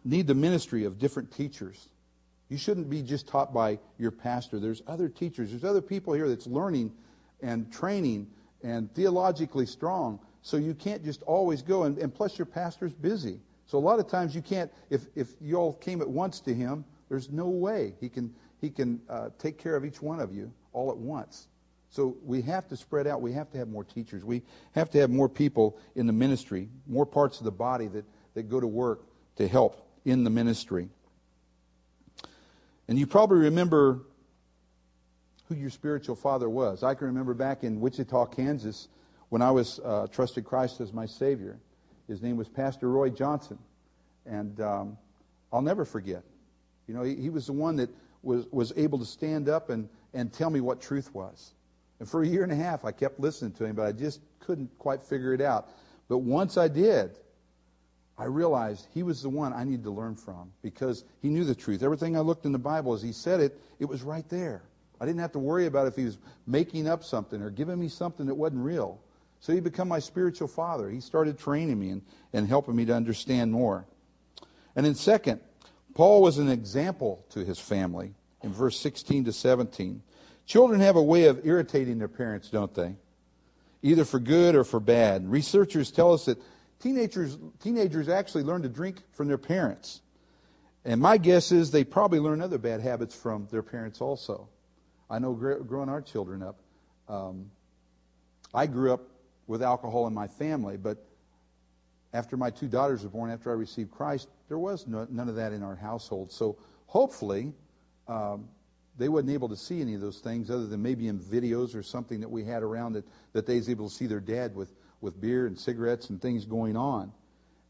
need 0.04 0.28
the 0.28 0.36
ministry 0.36 0.86
of 0.86 0.98
different 0.98 1.32
teachers. 1.32 1.90
You 2.50 2.58
shouldn't 2.58 2.90
be 2.90 3.02
just 3.02 3.28
taught 3.28 3.54
by 3.54 3.80
your 3.98 4.12
pastor. 4.12 4.60
There's 4.60 4.82
other 4.88 5.08
teachers. 5.08 5.52
There's 5.52 5.64
other 5.64 5.82
people 5.82 6.14
here 6.14 6.28
that's 6.28 6.48
learning 6.48 6.92
and 7.42 7.72
training 7.72 8.28
and 8.64 8.94
theologically 8.94 9.66
strong. 9.66 10.20
So 10.42 10.58
you 10.58 10.74
can't 10.74 11.04
just 11.04 11.22
always 11.24 11.62
go. 11.62 11.84
And, 11.84 11.98
and 11.98 12.14
plus, 12.14 12.38
your 12.38 12.46
pastor's 12.46 12.94
busy. 12.94 13.40
So 13.68 13.78
a 13.78 13.80
lot 13.80 14.00
of 14.00 14.08
times 14.08 14.36
you 14.36 14.42
can't, 14.42 14.72
if, 14.90 15.06
if 15.16 15.30
you 15.40 15.56
all 15.56 15.74
came 15.74 16.02
at 16.02 16.10
once 16.10 16.42
to 16.42 16.54
him, 16.54 16.84
there's 17.08 17.30
no 17.30 17.48
way 17.48 17.94
he 18.02 18.10
can, 18.10 18.34
he 18.60 18.70
can 18.70 19.00
uh, 19.10 19.30
take 19.38 19.58
care 19.58 19.76
of 19.76 19.86
each 19.86 20.02
one 20.02 20.20
of 20.20 20.34
you 20.34 20.52
all 20.74 20.92
at 20.92 20.98
once. 20.98 21.48
So 21.92 22.16
we 22.24 22.42
have 22.44 22.70
to 22.70 22.78
spread 22.78 23.06
out. 23.06 23.22
We 23.22 23.34
have 23.34 23.52
to 23.52 23.58
have 23.58 23.68
more 23.68 23.84
teachers. 23.84 24.24
We 24.24 24.44
have 24.72 24.90
to 24.92 25.00
have 25.00 25.10
more 25.10 25.28
people 25.28 25.78
in 25.94 26.08
the 26.08 26.14
ministry, 26.14 26.70
more 26.88 27.06
parts 27.06 27.40
of 27.40 27.44
the 27.44 27.52
body 27.52 27.88
that, 27.88 28.06
that 28.34 28.44
go 28.44 28.62
to 28.62 28.68
work 28.68 29.04
to 29.36 29.48
help 29.48 29.86
in 30.06 30.24
the 30.24 30.30
ministry. 30.30 30.88
And 32.88 32.98
you 32.98 33.06
probably 33.06 33.40
remember 33.40 34.00
who 35.50 35.56
your 35.56 35.70
spiritual 35.70 36.16
father 36.16 36.50
was. 36.50 36.82
I 36.82 36.94
can 36.94 37.08
remember 37.08 37.34
back 37.34 37.66
in 37.66 37.82
Wichita, 37.82 38.28
Kansas, 38.28 38.88
when 39.28 39.42
I 39.42 39.52
was 39.52 39.82
uh, 39.84 40.08
trusted 40.08 40.46
Christ 40.46 40.80
as 40.80 40.94
my 40.94 41.06
Savior. 41.06 41.60
His 42.08 42.22
name 42.22 42.38
was 42.38 42.48
Pastor 42.48 42.90
Roy 42.90 43.10
Johnson. 43.10 43.60
And 44.26 44.62
um, 44.62 44.98
I'll 45.52 45.62
never 45.62 45.84
forget. 45.84 46.24
You 46.88 46.94
know, 46.94 47.04
he, 47.04 47.16
he, 47.16 47.30
was 47.30 47.48
the 47.48 47.54
one 47.54 47.76
that 47.78 47.90
was, 48.24 48.46
was 48.50 48.72
able 48.78 49.00
to 49.00 49.06
stand 49.06 49.50
up 49.50 49.70
and, 49.70 49.90
and 50.14 50.32
tell 50.32 50.50
me 50.50 50.62
what 50.62 50.82
truth 50.82 51.14
was. 51.14 51.54
And 52.02 52.10
for 52.10 52.24
a 52.24 52.28
year 52.28 52.42
and 52.42 52.52
a 52.52 52.56
half, 52.56 52.84
I 52.84 52.92
kept 52.92 53.20
listening 53.20 53.52
to 53.52 53.66
him, 53.66 53.76
but 53.76 53.86
I 53.86 53.92
just 53.92 54.22
couldn't 54.40 54.76
quite 54.80 55.04
figure 55.04 55.36
it 55.36 55.40
out. 55.40 55.70
But 56.10 56.18
once 56.18 56.58
I 56.58 56.68
did, 56.68 57.20
I 58.18 58.24
realized 58.26 58.88
he 58.92 59.04
was 59.04 59.22
the 59.22 59.30
one 59.30 59.54
I 59.54 59.64
needed 59.64 59.84
to 59.84 59.92
learn 59.92 60.16
from 60.16 60.52
because 60.64 61.04
he 61.22 61.30
knew 61.30 61.44
the 61.44 61.54
truth. 61.54 61.84
Everything 61.84 62.18
I 62.18 62.22
looked 62.22 62.48
in 62.48 62.54
the 62.54 62.58
Bible, 62.58 62.96
as 62.96 63.04
he 63.04 63.12
said 63.12 63.40
it, 63.40 63.62
it 63.78 63.86
was 63.86 64.02
right 64.02 64.28
there. 64.30 64.64
I 65.00 65.06
didn't 65.06 65.20
have 65.20 65.32
to 65.34 65.40
worry 65.40 65.68
about 65.68 65.86
if 65.86 65.96
he 65.96 66.06
was 66.06 66.18
making 66.48 66.88
up 66.88 67.04
something 67.04 67.40
or 67.40 67.52
giving 67.52 67.80
me 67.80 67.88
something 67.88 68.26
that 68.26 68.34
wasn't 68.34 68.66
real. 68.66 69.00
So 69.40 69.54
he 69.54 69.60
became 69.60 69.88
my 69.88 70.00
spiritual 70.00 70.48
father. 70.48 70.90
He 70.90 71.02
started 71.02 71.38
training 71.38 71.78
me 71.78 71.92
and, 71.92 72.02
and 72.34 72.48
helping 72.48 72.76
me 72.76 72.86
to 72.86 72.96
understand 72.96 73.52
more. 73.52 73.86
And 74.76 74.88
then, 74.88 74.96
second, 74.96 75.40
Paul 75.94 76.24
was 76.24 76.40
an 76.40 76.50
example 76.50 77.24
to 77.30 77.46
his 77.46 77.60
family 77.60 78.16
in 78.42 78.52
verse 78.52 78.80
16 78.80 79.26
to 79.26 79.34
17. 79.34 80.02
Children 80.52 80.82
have 80.82 80.98
a 80.98 81.02
way 81.02 81.28
of 81.28 81.46
irritating 81.46 81.98
their 81.98 82.10
parents, 82.10 82.50
don't 82.50 82.74
they? 82.74 82.98
Either 83.84 84.04
for 84.04 84.20
good 84.20 84.54
or 84.54 84.66
for 84.66 84.82
bad. 84.82 85.32
Researchers 85.32 85.92
tell 85.92 86.12
us 86.12 86.26
that 86.26 86.38
teenagers, 86.82 87.38
teenagers 87.64 88.10
actually 88.10 88.44
learn 88.44 88.62
to 88.64 88.68
drink 88.68 88.98
from 89.14 89.30
their 89.30 89.38
parents. 89.38 90.02
And 90.84 91.00
my 91.00 91.18
guess 91.18 91.54
is 91.54 91.72
they 91.72 91.86
probably 91.86 92.20
learn 92.20 92.42
other 92.42 92.58
bad 92.58 92.82
habits 92.82 93.16
from 93.16 93.48
their 93.50 93.64
parents 93.64 94.02
also. 94.02 94.50
I 95.10 95.20
know 95.20 95.32
growing 95.32 95.88
our 95.88 96.02
children 96.02 96.44
up, 96.44 96.60
um, 97.08 97.50
I 98.54 98.68
grew 98.68 98.92
up 98.92 99.08
with 99.48 99.64
alcohol 99.64 100.06
in 100.08 100.14
my 100.14 100.28
family, 100.28 100.76
but 100.76 100.98
after 102.12 102.36
my 102.36 102.50
two 102.50 102.68
daughters 102.68 103.04
were 103.04 103.10
born, 103.10 103.32
after 103.32 103.52
I 103.52 103.54
received 103.54 103.92
Christ, 103.92 104.28
there 104.50 104.60
was 104.60 104.86
no, 104.86 105.08
none 105.10 105.30
of 105.30 105.36
that 105.36 105.54
in 105.54 105.64
our 105.64 105.78
household. 105.78 106.30
So 106.30 106.58
hopefully, 106.88 107.54
um, 108.10 108.50
they 108.98 109.10
wasn't 109.10 109.32
able 109.32 109.50
to 109.50 109.58
see 109.58 109.82
any 109.82 109.94
of 109.94 110.02
those 110.02 110.20
things 110.20 110.52
other 110.52 110.68
than 110.68 110.82
maybe 110.82 111.08
in 111.08 111.20
videos 111.20 111.76
or 111.76 111.84
something 111.84 112.20
that 112.20 112.30
we 112.30 112.44
had 112.44 112.64
around 112.64 112.94
that, 112.94 113.06
that 113.34 113.46
they 113.46 113.56
was 113.56 113.70
able 113.70 113.90
to 113.90 113.96
see 113.96 114.06
their 114.06 114.20
dad 114.20 114.56
with, 114.56 114.74
with 115.00 115.20
beer 115.20 115.48
and 115.48 115.58
cigarettes 115.58 116.10
and 116.10 116.22
things 116.22 116.46
going 116.46 116.76
on. 116.76 117.12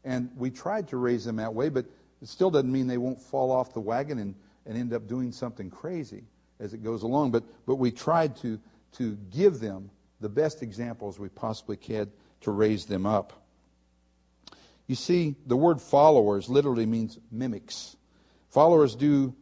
And 0.04 0.30
we 0.36 0.50
tried 0.50 0.88
to 0.88 0.96
raise 0.96 1.24
them 1.24 1.36
that 1.36 1.54
way, 1.54 1.68
but 1.68 1.86
it 2.20 2.28
still 2.28 2.50
doesn't 2.50 2.70
mean 2.70 2.86
they 2.86 2.98
won't 2.98 3.20
fall 3.20 3.50
off 3.50 3.72
the 3.72 3.80
wagon 3.80 4.18
and, 4.18 4.34
and 4.66 4.76
end 4.76 4.92
up 4.92 5.06
doing 5.06 5.32
something 5.32 5.70
crazy 5.70 6.24
as 6.58 6.74
it 6.74 6.82
goes 6.82 7.02
along. 7.02 7.30
But, 7.30 7.44
but 7.66 7.76
we 7.76 7.90
tried 7.90 8.36
to, 8.38 8.58
to 8.92 9.16
give 9.30 9.60
them 9.60 9.90
the 10.20 10.28
best 10.28 10.62
examples 10.62 11.18
we 11.18 11.28
possibly 11.28 11.76
could 11.76 12.10
to 12.42 12.50
raise 12.50 12.86
them 12.86 13.06
up. 13.06 13.32
You 14.86 14.96
see, 14.96 15.36
the 15.46 15.56
word 15.56 15.80
followers 15.80 16.48
literally 16.48 16.86
means 16.86 17.18
mimics. 17.30 17.96
Followers 18.50 18.94
do, 18.94 19.34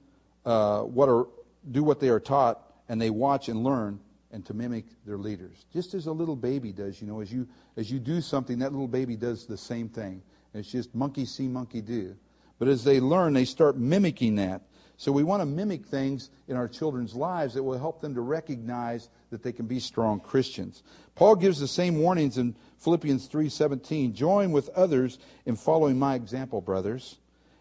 uh, 0.44 0.82
what 0.82 1.08
are, 1.08 1.26
do 1.70 1.82
what 1.82 2.00
they 2.00 2.08
are 2.08 2.20
taught, 2.20 2.62
and 2.88 3.00
they 3.00 3.10
watch 3.10 3.48
and 3.48 3.62
learn 3.62 4.00
and 4.32 4.44
to 4.46 4.54
mimic 4.54 4.84
their 5.04 5.18
leaders. 5.18 5.66
Just 5.72 5.94
as 5.94 6.06
a 6.06 6.12
little 6.12 6.36
baby 6.36 6.72
does, 6.72 7.00
you 7.00 7.06
know, 7.06 7.20
as 7.20 7.32
you, 7.32 7.48
as 7.76 7.90
you 7.90 7.98
do 7.98 8.20
something, 8.20 8.58
that 8.60 8.72
little 8.72 8.88
baby 8.88 9.16
does 9.16 9.46
the 9.46 9.56
same 9.56 9.88
thing. 9.88 10.22
It's 10.54 10.70
just 10.70 10.94
monkey 10.94 11.24
see, 11.24 11.48
monkey 11.48 11.80
do. 11.80 12.16
But 12.58 12.68
as 12.68 12.84
they 12.84 13.00
learn, 13.00 13.32
they 13.32 13.44
start 13.44 13.76
mimicking 13.76 14.36
that. 14.36 14.62
So 14.96 15.10
we 15.10 15.22
want 15.22 15.40
to 15.40 15.46
mimic 15.46 15.86
things 15.86 16.28
in 16.46 16.56
our 16.56 16.68
children's 16.68 17.14
lives 17.14 17.54
that 17.54 17.62
will 17.62 17.78
help 17.78 18.02
them 18.02 18.14
to 18.14 18.20
recognize 18.20 19.08
that 19.30 19.42
they 19.42 19.52
can 19.52 19.66
be 19.66 19.80
strong 19.80 20.20
Christians. 20.20 20.82
Paul 21.14 21.36
gives 21.36 21.58
the 21.58 21.68
same 21.68 21.98
warnings 21.98 22.36
in 22.36 22.54
Philippians 22.76 23.26
3:17. 23.28 24.12
Join 24.12 24.52
with 24.52 24.68
others 24.70 25.18
in 25.46 25.56
following 25.56 25.98
my 25.98 26.16
example, 26.16 26.60
brothers, 26.60 27.18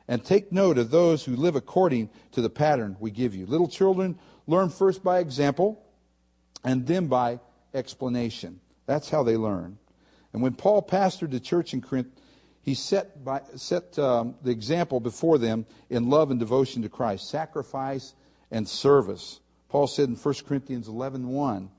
and 0.09 0.25
take 0.25 0.51
note 0.51 0.79
of 0.79 0.89
those 0.89 1.23
who 1.23 1.35
live 1.35 1.55
according 1.55 2.09
to 2.31 2.41
the 2.41 2.49
pattern 2.49 2.97
we 2.99 3.11
give 3.11 3.35
you. 3.35 3.45
Little 3.45 3.67
children 3.67 4.17
learn 4.47 4.69
first 4.69 5.03
by 5.03 5.19
example 5.19 5.85
and 6.63 6.85
then 6.87 7.05
by 7.05 7.39
explanation. 7.75 8.59
That's 8.87 9.11
how 9.11 9.21
they 9.21 9.37
learn. 9.37 9.77
And 10.33 10.41
when 10.41 10.55
Paul 10.55 10.81
pastored 10.81 11.29
the 11.29 11.39
church 11.39 11.73
in 11.73 11.81
Corinth, 11.81 12.07
he 12.63 12.73
set, 12.73 13.23
by, 13.23 13.41
set 13.55 13.97
um, 13.99 14.33
the 14.43 14.49
example 14.49 14.99
before 14.99 15.37
them 15.37 15.67
in 15.91 16.09
love 16.09 16.31
and 16.31 16.39
devotion 16.39 16.81
to 16.81 16.89
Christ, 16.89 17.29
sacrifice 17.29 18.15
and 18.49 18.67
service. 18.67 19.39
Paul 19.69 19.85
said 19.85 20.09
in 20.09 20.15
1 20.15 20.33
Corinthians 20.47 20.87
11 20.87 21.27
1, 21.27 21.69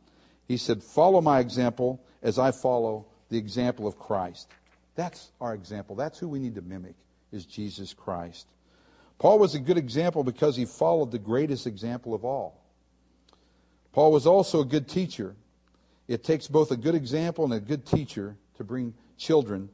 he 0.47 0.57
said, 0.57 0.85
Follow 0.85 1.21
my 1.21 1.41
example 1.41 2.01
as 2.23 2.39
I 2.39 2.53
follow 2.53 3.07
the 3.29 3.39
example 3.39 3.89
of 3.89 3.99
Christ. 3.99 4.49
That's 4.95 5.33
our 5.41 5.53
example. 5.53 5.97
That's 5.97 6.19
who 6.19 6.29
we 6.29 6.39
need 6.39 6.55
to 6.55 6.63
mimic, 6.63 6.95
is 7.33 7.47
Jesus 7.47 7.95
Christ. 7.95 8.47
Paul 9.19 9.39
was 9.39 9.55
a 9.55 9.61
good 9.61 9.77
example 9.77 10.25
because 10.25 10.57
he 10.57 10.65
followed 10.65 11.11
the 11.11 11.19
greatest 11.19 11.67
example 11.67 12.15
of 12.15 12.25
all. 12.25 12.61
Paul 13.93 14.13
was 14.13 14.27
also 14.27 14.61
a 14.61 14.65
good 14.65 14.89
teacher. 14.89 15.37
It 16.09 16.25
takes 16.25 16.49
both 16.49 16.71
a 16.71 16.77
good 16.77 16.95
example 16.95 17.45
and 17.45 17.53
a 17.53 17.61
good 17.61 17.85
teacher 17.85 18.37
to 18.57 18.65
bring 18.65 18.95
children 19.19 19.69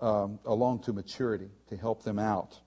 um, 0.00 0.38
along 0.44 0.80
to 0.80 0.92
maturity 0.92 1.48
to 1.68 1.76
help 1.76 2.02
them 2.02 2.18
out. 2.18 2.60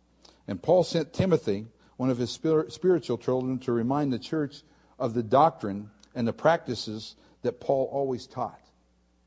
And 0.48 0.62
Paul 0.62 0.84
sent 0.84 1.14
Timothy, 1.14 1.68
one 1.98 2.10
of 2.10 2.18
his 2.18 2.32
spiritual 2.32 3.18
children, 3.18 3.60
to 3.60 3.72
remind 3.72 4.12
the 4.12 4.20
church 4.20 4.64
of 4.98 5.14
the 5.14 5.24
doctrine 5.24 5.90
and 6.16 6.28
the 6.28 6.34
practices 6.34 7.16
that 7.42 7.60
Paul 7.60 7.90
always 7.92 8.26
taught. 8.26 8.62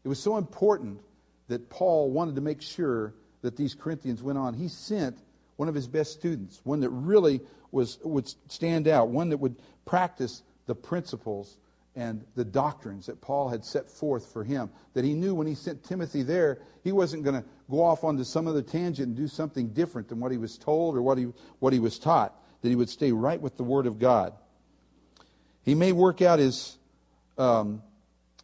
It 0.05 0.09
was 0.09 0.19
so 0.19 0.37
important 0.37 1.01
that 1.49 1.69
Paul 1.71 2.11
wanted 2.11 2.35
to 2.37 2.41
make 2.41 2.63
sure 2.63 3.15
that 3.43 3.57
these 3.57 3.75
Corinthians 3.75 4.23
went 4.23 4.39
on. 4.39 4.55
He 4.55 4.69
sent 4.69 5.19
one 5.57 5.69
of 5.69 5.75
his 5.75 5.89
best 5.89 6.13
students, 6.13 6.61
one 6.65 6.81
that 6.81 6.91
really 6.91 7.41
was, 7.73 7.99
would 8.05 8.29
stand 8.49 8.89
out, 8.89 9.09
one 9.09 9.29
that 9.31 9.39
would 9.39 9.57
practice 9.85 10.43
the 10.67 10.75
principles 10.75 11.59
and 11.97 12.25
the 12.37 12.45
doctrines 12.45 13.07
that 13.07 13.21
Paul 13.21 13.49
had 13.49 13.65
set 13.65 13.91
forth 13.91 14.33
for 14.33 14.45
him. 14.45 14.71
That 14.95 15.05
he 15.05 15.15
knew 15.15 15.35
when 15.35 15.49
he 15.49 15.55
sent 15.57 15.83
Timothy 15.83 16.23
there, 16.23 16.61
he 16.85 16.93
wasn't 16.93 17.25
going 17.25 17.43
to 17.43 17.49
go 17.69 17.83
off 17.83 18.05
onto 18.05 18.23
some 18.23 18.47
other 18.47 18.63
tangent 18.63 19.09
and 19.09 19.17
do 19.17 19.27
something 19.27 19.71
different 19.71 20.09
than 20.09 20.21
what 20.21 20.31
he 20.31 20.39
was 20.39 20.57
told 20.57 20.97
or 20.97 21.03
what 21.03 21.19
he, 21.19 21.25
what 21.59 21.73
he 21.73 21.81
was 21.81 21.99
taught. 21.99 22.41
That 22.63 22.69
he 22.69 22.77
would 22.77 22.89
stay 22.89 23.11
right 23.11 23.41
with 23.41 23.57
the 23.57 23.65
Word 23.65 23.87
of 23.87 23.99
God. 23.99 24.33
He 25.65 25.75
may 25.75 25.93
work 25.93 26.23
out 26.23 26.39
his, 26.39 26.79
um, 27.37 27.83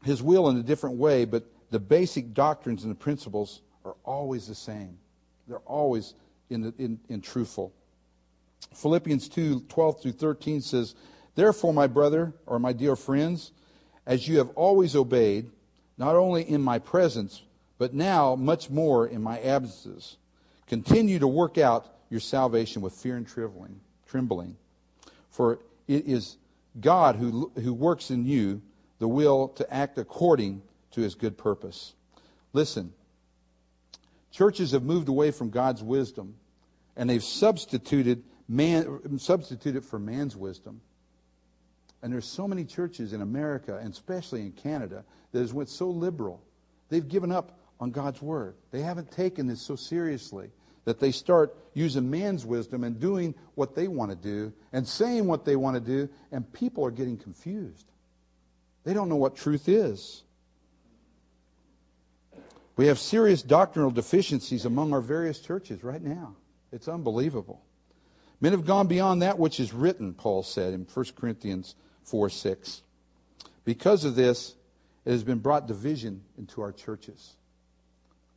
his 0.02 0.22
will 0.22 0.48
in 0.48 0.56
a 0.56 0.62
different 0.62 0.96
way, 0.96 1.24
but 1.24 1.44
the 1.70 1.80
basic 1.80 2.34
doctrines 2.34 2.82
and 2.82 2.90
the 2.90 2.96
principles 2.96 3.60
are 3.84 3.96
always 4.04 4.46
the 4.46 4.54
same. 4.54 4.98
They're 5.48 5.58
always 5.58 6.14
in, 6.50 6.62
the, 6.62 6.74
in, 6.78 6.98
in 7.08 7.20
truthful. 7.20 7.72
Philippians 8.74 9.28
2 9.28 9.60
12 9.68 10.02
through 10.02 10.12
13 10.12 10.60
says, 10.60 10.94
Therefore, 11.34 11.74
my 11.74 11.86
brother, 11.86 12.32
or 12.46 12.58
my 12.58 12.72
dear 12.72 12.96
friends, 12.96 13.52
as 14.06 14.28
you 14.28 14.38
have 14.38 14.50
always 14.50 14.94
obeyed, 14.94 15.50
not 15.98 16.16
only 16.16 16.48
in 16.48 16.60
my 16.60 16.78
presence, 16.78 17.42
but 17.78 17.94
now 17.94 18.34
much 18.34 18.70
more 18.70 19.06
in 19.06 19.22
my 19.22 19.38
absences, 19.40 20.16
continue 20.66 21.18
to 21.18 21.26
work 21.26 21.58
out 21.58 21.94
your 22.10 22.20
salvation 22.20 22.82
with 22.82 22.92
fear 22.92 23.16
and 23.16 23.26
trembling. 23.26 23.80
trembling. 24.06 24.56
For 25.30 25.58
it 25.88 26.06
is 26.06 26.36
God 26.80 27.16
who, 27.16 27.50
who 27.56 27.72
works 27.72 28.10
in 28.10 28.24
you 28.24 28.62
the 28.98 29.08
will 29.08 29.48
to 29.48 29.74
act 29.74 29.98
according 29.98 30.62
to 30.92 31.00
his 31.00 31.14
good 31.14 31.36
purpose. 31.36 31.94
Listen, 32.52 32.92
churches 34.34 34.72
have 34.72 34.82
moved 34.82 35.08
away 35.08 35.30
from 35.30 35.50
God's 35.50 35.82
wisdom, 35.82 36.34
and 36.96 37.08
they've 37.08 37.22
substituted 37.22 38.24
man 38.48 39.18
substituted 39.18 39.84
for 39.84 39.98
man's 39.98 40.36
wisdom. 40.36 40.80
And 42.02 42.12
there's 42.12 42.26
so 42.26 42.46
many 42.46 42.64
churches 42.64 43.12
in 43.12 43.22
America, 43.22 43.78
and 43.78 43.92
especially 43.92 44.42
in 44.42 44.52
Canada, 44.52 45.04
that 45.32 45.38
has 45.38 45.54
went 45.54 45.70
so 45.70 45.88
liberal. 45.88 46.42
They've 46.90 47.06
given 47.06 47.32
up 47.32 47.58
on 47.80 47.90
God's 47.92 48.20
word. 48.20 48.56
They 48.72 48.80
haven't 48.80 49.10
taken 49.10 49.46
this 49.46 49.62
so 49.62 49.76
seriously 49.76 50.50
that 50.84 51.00
they 51.00 51.12
start 51.12 51.56
using 51.72 52.10
man's 52.10 52.44
wisdom 52.44 52.84
and 52.84 53.00
doing 53.00 53.34
what 53.54 53.74
they 53.74 53.88
want 53.88 54.10
to 54.10 54.16
do 54.16 54.52
and 54.72 54.86
saying 54.86 55.26
what 55.26 55.46
they 55.46 55.56
want 55.56 55.76
to 55.76 55.80
do, 55.80 56.08
and 56.30 56.52
people 56.52 56.84
are 56.84 56.90
getting 56.90 57.16
confused. 57.16 57.86
They 58.82 58.92
don't 58.92 59.08
know 59.08 59.16
what 59.16 59.36
truth 59.36 59.68
is. 59.68 60.23
We 62.76 62.86
have 62.88 62.98
serious 62.98 63.42
doctrinal 63.42 63.90
deficiencies 63.90 64.64
among 64.64 64.92
our 64.92 65.00
various 65.00 65.38
churches 65.38 65.84
right 65.84 66.02
now. 66.02 66.34
It's 66.72 66.88
unbelievable. 66.88 67.62
Men 68.40 68.52
have 68.52 68.66
gone 68.66 68.88
beyond 68.88 69.22
that 69.22 69.38
which 69.38 69.60
is 69.60 69.72
written, 69.72 70.12
Paul 70.12 70.42
said 70.42 70.74
in 70.74 70.86
1 70.92 71.06
Corinthians 71.16 71.76
4 72.02 72.28
6. 72.28 72.82
Because 73.64 74.04
of 74.04 74.16
this, 74.16 74.54
it 75.04 75.12
has 75.12 75.24
been 75.24 75.38
brought 75.38 75.68
division 75.68 76.22
into 76.36 76.60
our 76.60 76.72
churches. 76.72 77.36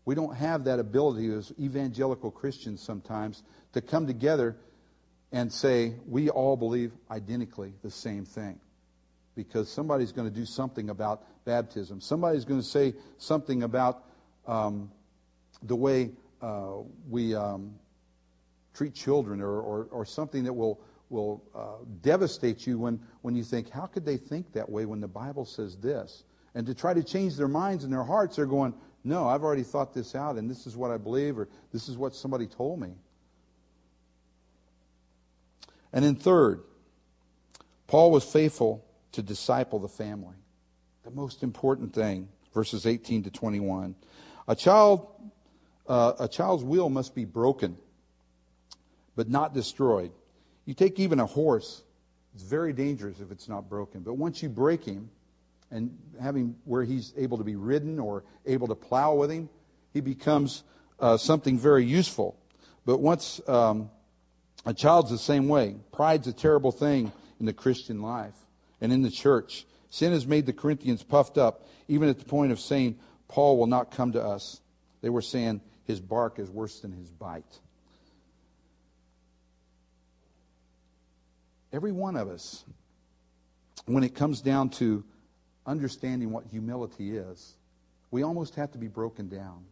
We 0.06 0.15
don't 0.15 0.36
have 0.36 0.65
that 0.65 0.80
ability 0.80 1.28
as 1.34 1.52
evangelical 1.60 2.32
Christians 2.32 2.82
sometimes 2.82 3.43
to 3.73 3.82
come 3.82 4.08
together 4.08 4.56
and 5.32 5.52
say, 5.52 5.95
we 6.08 6.30
all 6.30 6.56
believe 6.56 6.93
identically 7.12 7.73
the 7.84 7.91
same 7.91 8.23
thing. 8.23 8.60
Because 9.36 9.69
somebody's 9.69 10.13
going 10.13 10.30
to 10.30 10.34
do 10.34 10.45
something 10.45 10.89
about 10.89 11.23
baptism. 11.43 12.00
Somebody's 12.00 12.45
going 12.45 12.62
to 12.62 12.65
say 12.65 12.93
something 13.17 13.63
about 13.63 14.07
um, 14.48 14.92
the 15.64 15.76
way 15.76 16.12
uh, 16.42 16.78
we 17.10 17.36
um, 17.36 17.76
treat 18.74 18.94
children 18.94 19.42
or, 19.42 19.60
or, 19.60 19.88
or 19.92 20.06
something 20.06 20.44
that 20.44 20.54
will 20.54 20.80
will 21.10 21.44
uh, 21.56 21.84
devastate 22.02 22.68
you 22.68 22.78
when, 22.80 23.00
when 23.22 23.36
you 23.36 23.44
think, 23.44 23.70
how 23.70 23.86
could 23.86 24.06
they 24.06 24.18
think 24.18 24.52
that 24.54 24.70
way 24.70 24.86
when 24.86 25.00
the 25.00 25.08
Bible 25.08 25.46
says 25.46 25.78
this? 25.78 26.24
And 26.56 26.66
to 26.68 26.74
try 26.74 26.94
to 26.94 27.04
change 27.04 27.36
their 27.36 27.48
minds 27.48 27.84
and 27.84 27.94
their 27.94 28.04
hearts, 28.04 28.36
they're 28.36 28.46
going, 28.46 28.74
No, 29.04 29.28
I've 29.28 29.44
already 29.44 29.64
thought 29.64 29.94
this 29.94 30.16
out, 30.16 30.36
and 30.36 30.50
this 30.50 30.66
is 30.66 30.76
what 30.76 30.92
I 30.92 30.98
believe, 30.98 31.38
or 31.38 31.48
this 31.72 31.88
is 31.88 31.98
what 31.98 32.16
somebody 32.16 32.48
told 32.48 32.80
me. 32.80 32.94
And 35.94 36.04
then, 36.04 36.16
third, 36.16 36.62
Paul 37.88 38.12
was 38.12 38.24
faithful 38.24 38.84
to 39.14 39.22
disciple 39.22 39.80
the 39.80 39.88
family. 39.88 40.36
The 41.04 41.12
most 41.12 41.44
important 41.44 41.94
thing, 41.94 42.28
verses 42.54 42.86
18 42.86 43.24
to 43.24 43.32
21. 43.32 43.96
A 44.48 44.56
child, 44.56 45.08
uh, 45.88 46.14
a 46.20 46.28
child's 46.28 46.64
will 46.64 46.90
must 46.90 47.14
be 47.14 47.26
broken, 47.26 47.78
but 49.16 49.30
not 49.30 49.54
destroyed. 49.54 50.12
You 50.66 50.74
take 50.74 51.00
even 51.00 51.20
a 51.20 51.26
horse, 51.26 51.84
it's 52.34 52.44
very 52.44 52.74
dangerous 52.74 53.20
if 53.20 53.32
it's 53.32 53.50
not 53.50 53.70
broken. 53.70 54.02
But 54.02 54.14
once 54.14 54.42
you 54.42 54.50
break 54.50 54.86
him 54.86 55.10
and 55.72 55.98
have 56.22 56.36
him 56.36 56.56
where 56.66 56.84
he's 56.84 57.14
able 57.18 57.38
to 57.40 57.44
be 57.44 57.56
ridden 57.56 58.00
or 58.00 58.24
able 58.46 58.68
to 58.68 58.76
plow 58.76 59.16
with 59.16 59.32
him, 59.32 59.50
he 59.94 60.02
becomes 60.02 60.64
uh, 61.00 61.18
something 61.18 61.58
very 61.58 61.86
useful. 61.86 62.38
But 62.86 63.00
once 63.00 63.42
um, 63.48 63.90
a 64.66 64.74
child's 64.74 65.10
the 65.10 65.18
same 65.18 65.48
way, 65.48 65.76
pride's 65.92 66.28
a 66.28 66.34
terrible 66.34 66.72
thing 66.72 67.12
in 67.40 67.46
the 67.46 67.54
Christian 67.54 68.02
life 68.02 68.36
and 68.80 68.94
in 68.94 69.02
the 69.02 69.12
church. 69.12 69.66
Sin 69.90 70.12
has 70.12 70.28
made 70.28 70.46
the 70.46 70.54
Corinthians 70.54 71.04
puffed 71.04 71.38
up, 71.38 71.68
even 71.88 72.08
at 72.10 72.20
the 72.20 72.26
point 72.26 72.52
of 72.52 72.60
saying, 72.60 72.98
Paul 73.28 73.58
will 73.58 73.68
not 73.68 73.92
come 73.92 74.13
to 74.13 74.24
us. 74.24 74.62
They 75.02 75.10
were 75.10 75.22
saying, 75.22 75.62
his 75.86 76.00
bark 76.00 76.40
is 76.40 76.50
worse 76.50 76.80
than 76.80 76.92
his 76.92 77.10
bite. 77.10 77.60
Every 81.72 81.92
one 81.92 82.16
of 82.16 82.30
us, 82.30 82.63
when 83.86 84.04
it 84.04 84.16
comes 84.16 84.42
down 84.42 84.70
to 84.72 85.04
understanding 85.66 86.32
what 86.32 86.46
humility 86.46 87.18
is, 87.18 87.56
we 88.12 88.24
almost 88.24 88.56
have 88.56 88.72
to 88.72 88.78
be 88.78 88.88
broken 88.88 89.28
down 89.28 89.66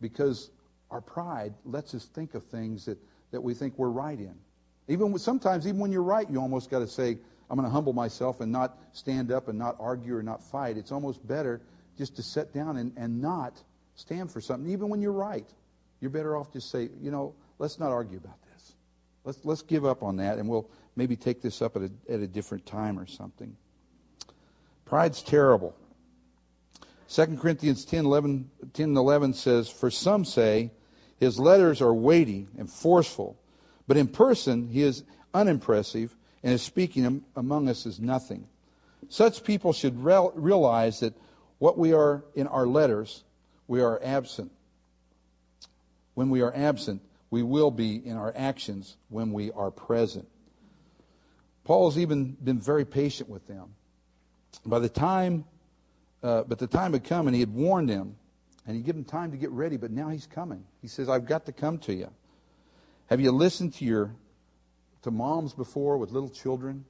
because 0.00 0.50
our 0.90 1.00
pride 1.00 1.54
lets 1.64 1.94
us 1.94 2.06
think 2.06 2.34
of 2.34 2.44
things 2.44 2.86
that, 2.86 2.98
that 3.30 3.40
we 3.40 3.54
think 3.54 3.78
we're 3.78 3.88
right 3.88 4.18
in. 4.18 4.34
Even 4.88 5.16
sometimes, 5.18 5.66
even 5.66 5.78
when 5.78 5.92
you're 5.92 6.02
right, 6.02 6.28
you 6.28 6.40
almost 6.40 6.70
got 6.70 6.80
to 6.80 6.88
say, 6.88 7.18
I'm 7.48 7.56
going 7.56 7.68
to 7.68 7.72
humble 7.72 7.92
myself 7.92 8.40
and 8.40 8.50
not 8.50 8.78
stand 8.92 9.30
up 9.30 9.48
and 9.48 9.58
not 9.58 9.76
argue 9.78 10.16
or 10.16 10.22
not 10.22 10.42
fight. 10.42 10.76
It's 10.76 10.90
almost 10.90 11.26
better 11.26 11.60
just 12.00 12.16
to 12.16 12.22
sit 12.22 12.54
down 12.54 12.78
and, 12.78 12.94
and 12.96 13.20
not 13.20 13.62
stand 13.94 14.32
for 14.32 14.40
something, 14.40 14.72
even 14.72 14.88
when 14.88 15.02
you're 15.02 15.12
right. 15.12 15.46
You're 16.00 16.10
better 16.10 16.34
off 16.34 16.50
just 16.50 16.70
say, 16.70 16.88
you 16.98 17.10
know, 17.10 17.34
let's 17.58 17.78
not 17.78 17.90
argue 17.90 18.16
about 18.16 18.40
this. 18.54 18.72
Let's, 19.22 19.44
let's 19.44 19.60
give 19.60 19.84
up 19.84 20.02
on 20.02 20.16
that, 20.16 20.38
and 20.38 20.48
we'll 20.48 20.66
maybe 20.96 21.14
take 21.14 21.42
this 21.42 21.60
up 21.60 21.76
at 21.76 21.82
a, 21.82 21.90
at 22.08 22.20
a 22.20 22.26
different 22.26 22.64
time 22.64 22.98
or 22.98 23.06
something. 23.06 23.54
Pride's 24.86 25.20
terrible. 25.20 25.76
2 27.10 27.36
Corinthians 27.36 27.84
10 27.84 28.06
11, 28.06 28.50
10 28.72 28.84
and 28.88 28.96
11 28.96 29.34
says, 29.34 29.68
For 29.68 29.90
some 29.90 30.24
say, 30.24 30.70
his 31.18 31.38
letters 31.38 31.82
are 31.82 31.92
weighty 31.92 32.48
and 32.56 32.70
forceful, 32.70 33.38
but 33.86 33.98
in 33.98 34.08
person 34.08 34.68
he 34.68 34.80
is 34.80 35.04
unimpressive, 35.34 36.16
and 36.42 36.52
his 36.52 36.62
speaking 36.62 37.22
among 37.36 37.68
us 37.68 37.84
is 37.84 38.00
nothing. 38.00 38.48
Such 39.10 39.44
people 39.44 39.74
should 39.74 40.02
realize 40.02 41.00
that 41.00 41.12
what 41.60 41.76
we 41.76 41.92
are 41.92 42.24
in 42.34 42.46
our 42.46 42.66
letters, 42.66 43.22
we 43.68 43.82
are 43.82 44.00
absent. 44.02 44.50
When 46.14 46.30
we 46.30 46.40
are 46.40 46.52
absent, 46.56 47.02
we 47.30 47.42
will 47.42 47.70
be 47.70 47.96
in 47.96 48.16
our 48.16 48.32
actions 48.34 48.96
when 49.10 49.32
we 49.32 49.52
are 49.52 49.70
present. 49.70 50.26
Paul's 51.64 51.98
even 51.98 52.32
been 52.42 52.58
very 52.58 52.86
patient 52.86 53.28
with 53.28 53.46
them. 53.46 53.74
By 54.64 54.78
the 54.78 54.88
time, 54.88 55.44
uh, 56.22 56.44
but 56.44 56.58
the 56.58 56.66
time 56.66 56.94
had 56.94 57.04
come 57.04 57.26
and 57.26 57.34
he 57.34 57.40
had 57.40 57.52
warned 57.52 57.90
them 57.90 58.16
and 58.66 58.74
he 58.74 58.82
given 58.82 59.02
them 59.02 59.10
time 59.10 59.30
to 59.30 59.36
get 59.36 59.50
ready, 59.50 59.76
but 59.76 59.90
now 59.90 60.08
he's 60.08 60.26
coming. 60.26 60.64
He 60.80 60.88
says, 60.88 61.10
I've 61.10 61.26
got 61.26 61.44
to 61.44 61.52
come 61.52 61.76
to 61.80 61.92
you. 61.92 62.08
Have 63.10 63.20
you 63.20 63.32
listened 63.32 63.74
to 63.74 63.84
your 63.84 64.14
to 65.02 65.10
moms 65.10 65.52
before 65.52 65.98
with 65.98 66.10
little 66.10 66.30
children? 66.30 66.86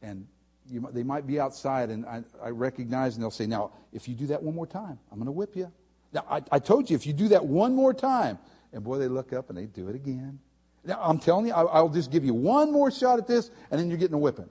And 0.00 0.26
you, 0.68 0.88
they 0.92 1.02
might 1.02 1.26
be 1.26 1.40
outside, 1.40 1.90
and 1.90 2.06
I, 2.06 2.22
I 2.42 2.50
recognize, 2.50 3.14
and 3.14 3.22
they'll 3.22 3.30
say, 3.30 3.46
Now, 3.46 3.72
if 3.92 4.08
you 4.08 4.14
do 4.14 4.26
that 4.28 4.42
one 4.42 4.54
more 4.54 4.66
time, 4.66 4.98
I'm 5.10 5.18
going 5.18 5.26
to 5.26 5.32
whip 5.32 5.56
you. 5.56 5.70
Now, 6.12 6.24
I, 6.28 6.42
I 6.50 6.58
told 6.58 6.88
you, 6.88 6.96
if 6.96 7.06
you 7.06 7.12
do 7.12 7.28
that 7.28 7.44
one 7.44 7.74
more 7.74 7.92
time, 7.92 8.38
and 8.72 8.82
boy, 8.84 8.98
they 8.98 9.08
look 9.08 9.32
up 9.32 9.48
and 9.48 9.58
they 9.58 9.66
do 9.66 9.88
it 9.88 9.94
again. 9.94 10.38
Now, 10.84 11.00
I'm 11.02 11.18
telling 11.18 11.46
you, 11.46 11.52
I, 11.52 11.62
I'll 11.62 11.88
just 11.88 12.10
give 12.10 12.24
you 12.24 12.34
one 12.34 12.72
more 12.72 12.90
shot 12.90 13.18
at 13.18 13.26
this, 13.26 13.50
and 13.70 13.80
then 13.80 13.88
you're 13.88 13.98
getting 13.98 14.14
a 14.14 14.18
whipping. 14.18 14.48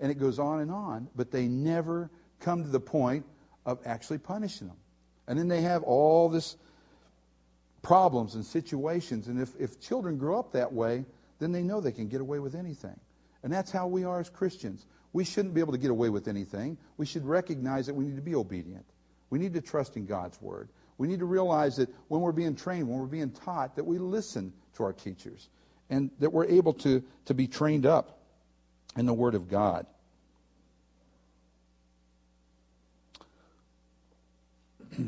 And 0.00 0.10
it 0.10 0.18
goes 0.18 0.38
on 0.38 0.60
and 0.60 0.70
on, 0.70 1.08
but 1.14 1.30
they 1.30 1.46
never 1.46 2.10
come 2.40 2.64
to 2.64 2.68
the 2.68 2.80
point 2.80 3.24
of 3.64 3.78
actually 3.84 4.18
punishing 4.18 4.68
them. 4.68 4.76
And 5.28 5.38
then 5.38 5.48
they 5.48 5.60
have 5.62 5.82
all 5.82 6.28
this 6.28 6.56
problems 7.82 8.34
and 8.34 8.44
situations. 8.44 9.28
And 9.28 9.40
if, 9.40 9.50
if 9.58 9.80
children 9.80 10.18
grow 10.18 10.38
up 10.38 10.52
that 10.52 10.72
way, 10.72 11.04
then 11.38 11.52
they 11.52 11.62
know 11.62 11.80
they 11.80 11.92
can 11.92 12.08
get 12.08 12.20
away 12.20 12.38
with 12.38 12.54
anything. 12.54 12.98
And 13.42 13.52
that's 13.52 13.70
how 13.70 13.86
we 13.86 14.04
are 14.04 14.20
as 14.20 14.30
Christians. 14.30 14.86
We 15.12 15.24
shouldn't 15.24 15.54
be 15.54 15.60
able 15.60 15.72
to 15.72 15.78
get 15.78 15.90
away 15.90 16.08
with 16.08 16.28
anything. 16.28 16.78
We 16.96 17.06
should 17.06 17.26
recognize 17.26 17.86
that 17.86 17.94
we 17.94 18.04
need 18.04 18.16
to 18.16 18.22
be 18.22 18.34
obedient. 18.34 18.86
We 19.30 19.38
need 19.38 19.54
to 19.54 19.60
trust 19.60 19.96
in 19.96 20.06
God's 20.06 20.40
word. 20.40 20.68
We 20.98 21.08
need 21.08 21.20
to 21.20 21.26
realize 21.26 21.76
that 21.76 21.88
when 22.08 22.20
we're 22.20 22.32
being 22.32 22.54
trained, 22.54 22.88
when 22.88 22.98
we're 22.98 23.06
being 23.06 23.30
taught, 23.30 23.76
that 23.76 23.84
we 23.84 23.98
listen 23.98 24.52
to 24.76 24.84
our 24.84 24.92
teachers 24.92 25.48
and 25.90 26.10
that 26.20 26.32
we're 26.32 26.46
able 26.46 26.72
to, 26.74 27.02
to 27.26 27.34
be 27.34 27.46
trained 27.46 27.84
up 27.86 28.18
in 28.96 29.06
the 29.06 29.12
Word 29.14 29.34
of 29.34 29.48
God. 29.48 29.86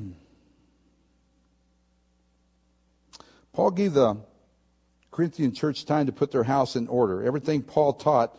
Paul 3.53 3.71
gave 3.71 3.95
the 3.95 4.17
Corinthian 5.11 5.53
church 5.53 5.87
time 5.87 6.07
to 6.07 6.12
put 6.12 6.33
their 6.33 6.43
house 6.43 6.77
in 6.77 6.88
order. 6.88 7.23
Everything 7.23 7.62
Paul 7.62 7.93
taught 7.93 8.37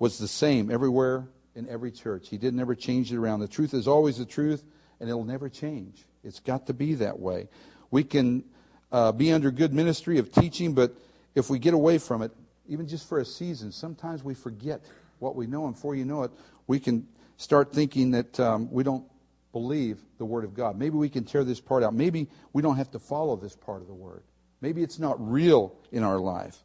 was 0.00 0.18
the 0.18 0.26
same 0.26 0.70
everywhere 0.72 1.28
in 1.54 1.68
every 1.68 1.92
church. 1.92 2.28
He 2.28 2.38
didn't 2.38 2.58
ever 2.58 2.74
change 2.74 3.12
it 3.12 3.16
around. 3.16 3.40
The 3.40 3.48
truth 3.48 3.74
is 3.74 3.86
always 3.86 4.16
the 4.18 4.24
truth, 4.24 4.64
and 4.98 5.08
it'll 5.08 5.24
never 5.24 5.48
change. 5.48 6.04
It's 6.24 6.40
got 6.40 6.66
to 6.66 6.74
be 6.74 6.94
that 6.94 7.20
way. 7.20 7.48
We 7.92 8.02
can 8.02 8.44
uh, 8.90 9.12
be 9.12 9.30
under 9.30 9.50
good 9.50 9.72
ministry 9.72 10.18
of 10.18 10.32
teaching, 10.32 10.72
but 10.72 10.96
if 11.34 11.50
we 11.50 11.58
get 11.58 11.74
away 11.74 11.98
from 11.98 12.22
it, 12.22 12.32
even 12.66 12.88
just 12.88 13.08
for 13.08 13.20
a 13.20 13.24
season, 13.24 13.70
sometimes 13.70 14.24
we 14.24 14.34
forget 14.34 14.80
what 15.18 15.36
we 15.36 15.46
know, 15.46 15.66
and 15.66 15.74
before 15.74 15.94
you 15.94 16.06
know 16.06 16.22
it, 16.22 16.30
we 16.66 16.80
can 16.80 17.06
start 17.36 17.72
thinking 17.72 18.12
that 18.12 18.40
um, 18.40 18.70
we 18.72 18.82
don't 18.82 19.04
believe 19.52 19.98
the 20.16 20.24
Word 20.24 20.44
of 20.44 20.54
God. 20.54 20.78
Maybe 20.78 20.96
we 20.96 21.10
can 21.10 21.24
tear 21.24 21.44
this 21.44 21.60
part 21.60 21.82
out. 21.82 21.92
Maybe 21.92 22.28
we 22.54 22.62
don't 22.62 22.76
have 22.76 22.90
to 22.92 22.98
follow 22.98 23.36
this 23.36 23.54
part 23.54 23.82
of 23.82 23.86
the 23.86 23.94
Word. 23.94 24.22
Maybe 24.62 24.82
it's 24.82 24.98
not 24.98 25.16
real 25.20 25.74
in 25.92 26.02
our 26.02 26.18
life. 26.18 26.56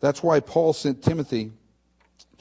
That's 0.00 0.22
why 0.22 0.40
Paul 0.40 0.74
sent 0.74 1.02
Timothy 1.02 1.52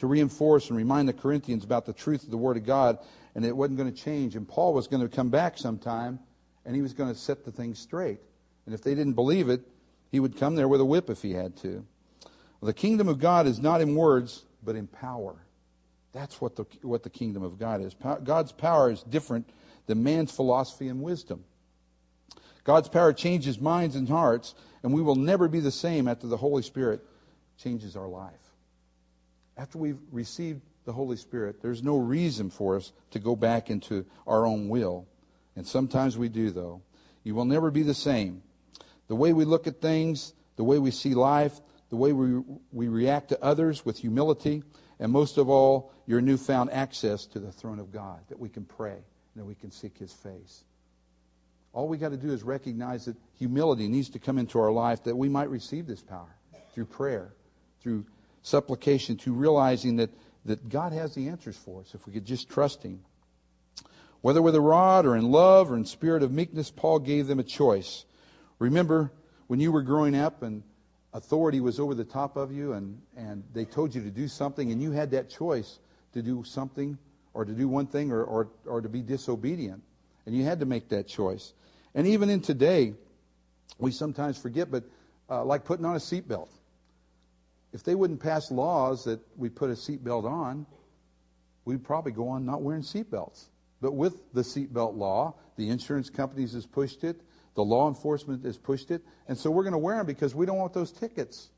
to 0.01 0.07
reinforce 0.07 0.69
and 0.69 0.77
remind 0.77 1.07
the 1.07 1.13
Corinthians 1.13 1.63
about 1.63 1.85
the 1.85 1.93
truth 1.93 2.23
of 2.23 2.31
the 2.31 2.37
Word 2.37 2.57
of 2.57 2.65
God, 2.65 2.97
and 3.35 3.45
it 3.45 3.55
wasn't 3.55 3.77
going 3.77 3.93
to 3.93 3.95
change. 3.95 4.35
And 4.35 4.47
Paul 4.47 4.73
was 4.73 4.87
going 4.87 5.07
to 5.07 5.15
come 5.15 5.29
back 5.29 5.59
sometime, 5.59 6.19
and 6.65 6.75
he 6.75 6.81
was 6.81 6.93
going 6.93 7.13
to 7.13 7.17
set 7.17 7.45
the 7.45 7.51
thing 7.51 7.75
straight. 7.75 8.19
And 8.65 8.73
if 8.73 8.81
they 8.81 8.95
didn't 8.95 9.13
believe 9.13 9.47
it, 9.47 9.61
he 10.11 10.19
would 10.19 10.37
come 10.37 10.55
there 10.55 10.67
with 10.67 10.81
a 10.81 10.85
whip 10.85 11.11
if 11.11 11.21
he 11.21 11.33
had 11.33 11.55
to. 11.57 11.85
Well, 12.59 12.65
the 12.67 12.73
kingdom 12.73 13.07
of 13.09 13.19
God 13.19 13.45
is 13.45 13.59
not 13.59 13.79
in 13.79 13.93
words, 13.93 14.41
but 14.63 14.75
in 14.75 14.87
power. 14.87 15.35
That's 16.13 16.41
what 16.41 16.55
the, 16.55 16.65
what 16.81 17.03
the 17.03 17.11
kingdom 17.11 17.43
of 17.43 17.59
God 17.59 17.81
is. 17.81 17.95
God's 18.23 18.51
power 18.51 18.89
is 18.89 19.03
different 19.03 19.51
than 19.85 20.01
man's 20.01 20.31
philosophy 20.31 20.87
and 20.87 21.03
wisdom. 21.03 21.43
God's 22.63 22.89
power 22.89 23.13
changes 23.13 23.59
minds 23.59 23.95
and 23.95 24.09
hearts, 24.09 24.55
and 24.81 24.93
we 24.95 25.03
will 25.03 25.15
never 25.15 25.47
be 25.47 25.59
the 25.59 25.69
same 25.69 26.07
after 26.07 26.25
the 26.25 26.37
Holy 26.37 26.63
Spirit 26.63 27.01
changes 27.59 27.95
our 27.95 28.07
life. 28.07 28.40
After 29.57 29.77
we've 29.77 29.99
received 30.11 30.61
the 30.85 30.93
Holy 30.93 31.17
Spirit, 31.17 31.61
there's 31.61 31.83
no 31.83 31.97
reason 31.97 32.49
for 32.49 32.75
us 32.75 32.91
to 33.11 33.19
go 33.19 33.35
back 33.35 33.69
into 33.69 34.05
our 34.25 34.45
own 34.45 34.69
will. 34.69 35.07
And 35.55 35.67
sometimes 35.67 36.17
we 36.17 36.29
do, 36.29 36.49
though. 36.51 36.81
You 37.23 37.35
will 37.35 37.45
never 37.45 37.69
be 37.69 37.83
the 37.83 37.93
same. 37.93 38.41
The 39.07 39.15
way 39.15 39.33
we 39.33 39.45
look 39.45 39.67
at 39.67 39.81
things, 39.81 40.33
the 40.55 40.63
way 40.63 40.79
we 40.79 40.91
see 40.91 41.13
life, 41.13 41.59
the 41.89 41.97
way 41.97 42.13
we, 42.13 42.41
we 42.71 42.87
react 42.87 43.29
to 43.29 43.43
others 43.43 43.85
with 43.85 43.97
humility, 43.99 44.63
and 44.99 45.11
most 45.11 45.37
of 45.37 45.49
all, 45.49 45.91
your 46.07 46.21
newfound 46.21 46.71
access 46.71 47.25
to 47.27 47.39
the 47.39 47.51
throne 47.51 47.79
of 47.79 47.91
God, 47.91 48.21
that 48.29 48.39
we 48.39 48.49
can 48.49 48.63
pray 48.63 48.93
and 48.93 49.43
that 49.43 49.45
we 49.45 49.55
can 49.55 49.71
seek 49.71 49.97
His 49.97 50.13
face. 50.13 50.63
All 51.73 51.87
we 51.87 51.97
got 51.97 52.09
to 52.09 52.17
do 52.17 52.31
is 52.31 52.43
recognize 52.43 53.05
that 53.05 53.15
humility 53.37 53.87
needs 53.87 54.09
to 54.09 54.19
come 54.19 54.37
into 54.37 54.59
our 54.59 54.71
life 54.71 55.03
that 55.03 55.15
we 55.15 55.29
might 55.29 55.49
receive 55.49 55.87
this 55.87 56.01
power 56.01 56.35
through 56.73 56.85
prayer, 56.85 57.33
through 57.81 58.05
supplication, 58.41 59.17
to 59.17 59.33
realizing 59.33 59.97
that, 59.97 60.09
that 60.45 60.69
God 60.69 60.93
has 60.93 61.13
the 61.13 61.27
answers 61.27 61.57
for 61.57 61.81
us 61.81 61.93
if 61.93 62.05
we 62.07 62.13
could 62.13 62.25
just 62.25 62.49
trust 62.49 62.83
Him. 62.83 63.01
Whether 64.21 64.41
with 64.41 64.55
a 64.55 64.61
rod 64.61 65.05
or 65.05 65.15
in 65.15 65.31
love 65.31 65.71
or 65.71 65.75
in 65.75 65.85
spirit 65.85 66.23
of 66.23 66.31
meekness, 66.31 66.69
Paul 66.69 66.99
gave 66.99 67.27
them 67.27 67.39
a 67.39 67.43
choice. 67.43 68.05
Remember 68.59 69.11
when 69.47 69.59
you 69.59 69.71
were 69.71 69.81
growing 69.81 70.15
up 70.15 70.43
and 70.43 70.63
authority 71.13 71.59
was 71.59 71.79
over 71.79 71.95
the 71.95 72.05
top 72.05 72.37
of 72.37 72.51
you 72.51 72.73
and, 72.73 73.01
and 73.17 73.43
they 73.53 73.65
told 73.65 73.93
you 73.93 74.01
to 74.03 74.11
do 74.11 74.27
something 74.27 74.71
and 74.71 74.81
you 74.81 74.91
had 74.91 75.11
that 75.11 75.29
choice 75.29 75.79
to 76.13 76.21
do 76.21 76.43
something 76.43 76.97
or 77.33 77.45
to 77.45 77.51
do 77.51 77.67
one 77.67 77.87
thing 77.87 78.11
or, 78.11 78.23
or, 78.23 78.49
or 78.65 78.81
to 78.81 78.89
be 78.89 79.01
disobedient. 79.01 79.81
And 80.25 80.35
you 80.35 80.43
had 80.43 80.59
to 80.59 80.65
make 80.65 80.89
that 80.89 81.07
choice. 81.07 81.53
And 81.95 82.05
even 82.07 82.29
in 82.29 82.41
today, 82.41 82.93
we 83.79 83.91
sometimes 83.91 84.37
forget, 84.37 84.69
but 84.69 84.83
uh, 85.29 85.43
like 85.43 85.65
putting 85.65 85.85
on 85.85 85.95
a 85.95 85.99
seatbelt. 85.99 86.49
If 87.73 87.83
they 87.83 87.95
wouldn't 87.95 88.19
pass 88.19 88.51
laws 88.51 89.05
that 89.05 89.19
we 89.37 89.49
put 89.49 89.69
a 89.69 89.73
seatbelt 89.73 90.25
on, 90.25 90.65
we'd 91.65 91.83
probably 91.83 92.11
go 92.11 92.27
on 92.29 92.45
not 92.45 92.61
wearing 92.61 92.81
seatbelts. 92.81 93.45
But 93.79 93.93
with 93.93 94.33
the 94.33 94.41
seatbelt 94.41 94.95
law, 94.95 95.35
the 95.55 95.69
insurance 95.69 96.09
companies 96.09 96.53
has 96.53 96.65
pushed 96.65 97.03
it, 97.03 97.21
the 97.55 97.63
law 97.63 97.87
enforcement 97.87 98.45
has 98.45 98.57
pushed 98.57 98.91
it, 98.91 99.01
and 99.27 99.37
so 99.37 99.49
we're 99.49 99.63
going 99.63 99.73
to 99.73 99.77
wear 99.77 99.97
them 99.97 100.05
because 100.05 100.35
we 100.35 100.45
don't 100.45 100.57
want 100.57 100.73
those 100.73 100.91
tickets. 100.91 101.49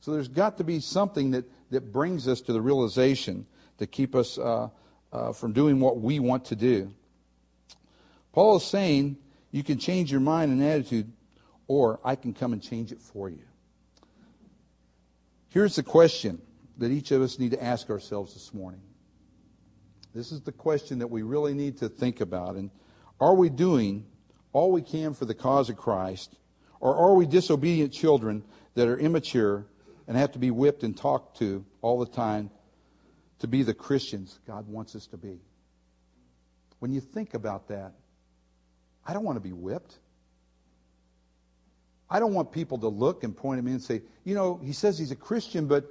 So 0.00 0.12
there's 0.12 0.28
got 0.28 0.58
to 0.58 0.64
be 0.64 0.80
something 0.80 1.32
that, 1.32 1.44
that 1.70 1.92
brings 1.92 2.28
us 2.28 2.40
to 2.42 2.52
the 2.52 2.60
realization 2.60 3.46
to 3.78 3.86
keep 3.86 4.14
us 4.14 4.38
uh, 4.38 4.68
uh, 5.12 5.32
from 5.32 5.52
doing 5.52 5.80
what 5.80 6.00
we 6.00 6.18
want 6.20 6.46
to 6.46 6.56
do. 6.56 6.92
Paul 8.32 8.56
is 8.56 8.64
saying 8.64 9.16
you 9.50 9.64
can 9.64 9.78
change 9.78 10.12
your 10.12 10.20
mind 10.20 10.52
and 10.52 10.62
attitude, 10.62 11.10
or 11.66 11.98
I 12.04 12.14
can 12.14 12.34
come 12.34 12.52
and 12.52 12.62
change 12.62 12.92
it 12.92 13.00
for 13.00 13.28
you. 13.28 13.47
Here's 15.48 15.76
the 15.76 15.82
question 15.82 16.40
that 16.76 16.90
each 16.90 17.10
of 17.10 17.22
us 17.22 17.38
need 17.38 17.52
to 17.52 17.62
ask 17.62 17.90
ourselves 17.90 18.34
this 18.34 18.52
morning. 18.52 18.82
This 20.14 20.32
is 20.32 20.42
the 20.42 20.52
question 20.52 20.98
that 20.98 21.08
we 21.08 21.22
really 21.22 21.54
need 21.54 21.78
to 21.78 21.88
think 21.88 22.20
about. 22.20 22.56
And 22.56 22.70
are 23.20 23.34
we 23.34 23.48
doing 23.48 24.06
all 24.52 24.72
we 24.72 24.82
can 24.82 25.14
for 25.14 25.24
the 25.24 25.34
cause 25.34 25.70
of 25.70 25.76
Christ, 25.76 26.36
or 26.80 26.94
are 26.94 27.14
we 27.14 27.26
disobedient 27.26 27.92
children 27.92 28.44
that 28.74 28.88
are 28.88 28.98
immature 28.98 29.66
and 30.06 30.16
have 30.16 30.32
to 30.32 30.38
be 30.38 30.50
whipped 30.50 30.82
and 30.82 30.96
talked 30.96 31.38
to 31.38 31.64
all 31.82 31.98
the 31.98 32.06
time 32.06 32.50
to 33.40 33.46
be 33.46 33.62
the 33.62 33.74
Christians 33.74 34.38
God 34.46 34.68
wants 34.68 34.94
us 34.96 35.06
to 35.08 35.16
be? 35.16 35.40
When 36.78 36.92
you 36.92 37.00
think 37.00 37.34
about 37.34 37.68
that, 37.68 37.92
I 39.06 39.12
don't 39.12 39.24
want 39.24 39.36
to 39.36 39.40
be 39.40 39.52
whipped. 39.52 39.98
I 42.10 42.20
don't 42.20 42.32
want 42.32 42.52
people 42.52 42.78
to 42.78 42.88
look 42.88 43.24
and 43.24 43.36
point 43.36 43.58
at 43.58 43.64
me 43.64 43.72
and 43.72 43.82
say, 43.82 44.02
you 44.24 44.34
know, 44.34 44.60
he 44.64 44.72
says 44.72 44.98
he's 44.98 45.10
a 45.10 45.16
Christian, 45.16 45.66
but 45.66 45.84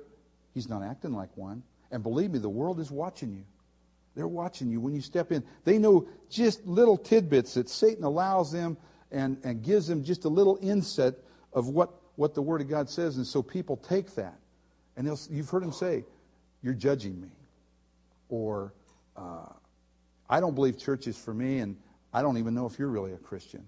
he's 0.53 0.67
not 0.67 0.83
acting 0.83 1.13
like 1.13 1.35
one. 1.35 1.63
And 1.91 2.03
believe 2.03 2.31
me, 2.31 2.39
the 2.39 2.49
world 2.49 2.79
is 2.79 2.91
watching 2.91 3.33
you. 3.33 3.43
They're 4.15 4.27
watching 4.27 4.71
you 4.71 4.79
when 4.79 4.95
you 4.95 5.01
step 5.01 5.31
in. 5.31 5.43
They 5.63 5.77
know 5.77 6.07
just 6.29 6.65
little 6.65 6.97
tidbits 6.97 7.53
that 7.53 7.69
Satan 7.69 8.03
allows 8.03 8.51
them 8.51 8.77
and, 9.11 9.37
and 9.43 9.63
gives 9.63 9.87
them 9.87 10.03
just 10.03 10.25
a 10.25 10.29
little 10.29 10.57
inset 10.61 11.15
of 11.53 11.67
what, 11.67 11.91
what 12.15 12.33
the 12.33 12.41
Word 12.41 12.61
of 12.61 12.67
God 12.67 12.89
says. 12.89 13.17
And 13.17 13.27
so 13.27 13.43
people 13.43 13.77
take 13.77 14.15
that. 14.15 14.39
And 14.95 15.07
you've 15.29 15.49
heard 15.49 15.61
him 15.61 15.71
say, 15.71 16.03
You're 16.63 16.73
judging 16.73 17.21
me. 17.21 17.29
Or, 18.29 18.73
uh, 19.15 19.53
I 20.29 20.39
don't 20.39 20.55
believe 20.55 20.77
church 20.77 21.07
is 21.07 21.17
for 21.17 21.33
me, 21.33 21.59
and 21.59 21.77
I 22.13 22.21
don't 22.21 22.37
even 22.37 22.53
know 22.53 22.65
if 22.65 22.77
you're 22.79 22.89
really 22.89 23.13
a 23.13 23.17
Christian. 23.17 23.65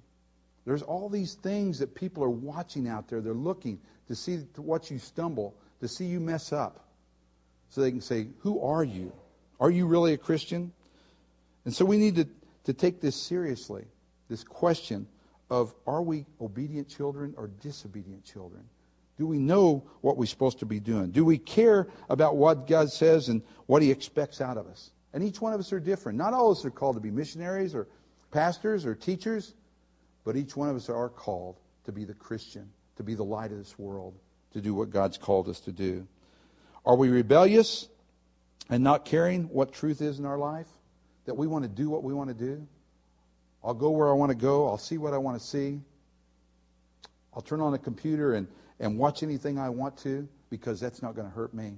There's 0.69 0.83
all 0.83 1.09
these 1.09 1.33
things 1.33 1.79
that 1.79 1.95
people 1.95 2.23
are 2.23 2.29
watching 2.29 2.87
out 2.87 3.07
there. 3.07 3.21
They're 3.21 3.33
looking 3.33 3.79
to 4.07 4.13
see 4.13 4.45
to 4.53 4.61
watch 4.61 4.91
you 4.91 4.99
stumble, 4.99 5.55
to 5.81 5.87
see 5.87 6.05
you 6.05 6.19
mess 6.19 6.53
up. 6.53 6.85
So 7.69 7.81
they 7.81 7.89
can 7.89 8.01
say, 8.01 8.27
Who 8.41 8.61
are 8.61 8.83
you? 8.83 9.11
Are 9.59 9.71
you 9.71 9.87
really 9.87 10.13
a 10.13 10.17
Christian? 10.17 10.71
And 11.65 11.73
so 11.73 11.85
we 11.85 11.97
need 11.97 12.17
to, 12.17 12.27
to 12.65 12.73
take 12.73 13.01
this 13.01 13.15
seriously, 13.15 13.83
this 14.29 14.43
question 14.43 15.07
of 15.49 15.73
are 15.87 16.03
we 16.03 16.27
obedient 16.39 16.87
children 16.87 17.33
or 17.35 17.47
disobedient 17.47 18.23
children? 18.23 18.63
Do 19.17 19.25
we 19.25 19.39
know 19.39 19.83
what 20.01 20.17
we're 20.17 20.27
supposed 20.27 20.59
to 20.59 20.67
be 20.67 20.79
doing? 20.79 21.09
Do 21.09 21.25
we 21.25 21.39
care 21.39 21.87
about 22.11 22.35
what 22.35 22.67
God 22.67 22.91
says 22.91 23.29
and 23.29 23.41
what 23.65 23.81
He 23.81 23.89
expects 23.89 24.39
out 24.39 24.57
of 24.57 24.67
us? 24.67 24.91
And 25.13 25.23
each 25.23 25.41
one 25.41 25.51
of 25.51 25.59
us 25.59 25.73
are 25.73 25.79
different. 25.79 26.19
Not 26.19 26.35
all 26.35 26.51
of 26.51 26.59
us 26.59 26.63
are 26.63 26.69
called 26.69 26.95
to 26.95 27.01
be 27.01 27.09
missionaries 27.09 27.73
or 27.73 27.87
pastors 28.29 28.85
or 28.85 28.93
teachers, 28.93 29.55
but 30.29 30.35
each 30.35 30.55
one 30.55 30.69
of 30.69 30.75
us 30.75 30.89
are 30.89 31.09
called 31.09 31.59
to 31.85 31.91
be 31.91 32.05
the 32.05 32.13
Christian, 32.13 32.69
to 32.97 33.01
be 33.01 33.15
the 33.15 33.23
light 33.23 33.51
of 33.51 33.57
this 33.57 33.79
world, 33.79 34.13
to 34.53 34.61
do 34.61 34.75
what 34.75 34.91
God's 34.91 35.17
called 35.17 35.49
us 35.49 35.59
to 35.61 35.71
do. 35.71 36.05
Are 36.85 36.95
we 36.95 37.09
rebellious 37.09 37.87
and 38.69 38.83
not 38.83 39.05
caring 39.05 39.45
what 39.45 39.73
truth 39.73 40.03
is 40.03 40.19
in 40.19 40.27
our 40.27 40.37
life? 40.37 40.67
That 41.25 41.33
we 41.33 41.47
want 41.47 41.63
to 41.63 41.67
do 41.67 41.89
what 41.89 42.03
we 42.03 42.13
want 42.13 42.29
to 42.29 42.35
do? 42.35 42.67
I'll 43.63 43.73
go 43.73 43.89
where 43.89 44.07
I 44.07 44.13
want 44.13 44.29
to 44.29 44.35
go. 44.35 44.67
I'll 44.67 44.77
see 44.77 44.99
what 44.99 45.15
I 45.15 45.17
want 45.17 45.41
to 45.41 45.43
see. 45.43 45.81
I'll 47.33 47.41
turn 47.41 47.59
on 47.59 47.73
a 47.73 47.79
computer 47.79 48.35
and, 48.35 48.47
and 48.79 48.99
watch 48.99 49.23
anything 49.23 49.57
I 49.57 49.69
want 49.69 49.97
to 50.03 50.29
because 50.51 50.79
that's 50.79 51.01
not 51.01 51.15
going 51.15 51.27
to 51.27 51.33
hurt 51.33 51.55
me. 51.55 51.73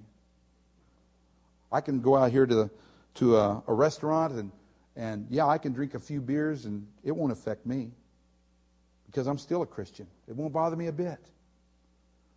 I 1.72 1.80
can 1.80 2.02
go 2.02 2.18
out 2.18 2.32
here 2.32 2.46
to, 2.46 2.56
the, 2.56 2.72
to 3.14 3.38
a, 3.38 3.64
a 3.66 3.74
restaurant 3.74 4.34
and 4.34 4.52
and 4.98 5.28
yeah, 5.30 5.48
I 5.48 5.58
can 5.58 5.72
drink 5.72 5.94
a 5.94 6.02
few 6.02 6.20
beers 6.20 6.66
and 6.66 6.86
it 7.02 7.16
won't 7.16 7.32
affect 7.32 7.66
me 7.66 7.92
because 9.12 9.28
I'm 9.28 9.38
still 9.38 9.62
a 9.62 9.66
Christian. 9.66 10.08
It 10.30 10.36
won't 10.38 10.54
bother 10.54 10.78
me 10.78 10.88
a 10.88 10.92
bit. 10.94 11.20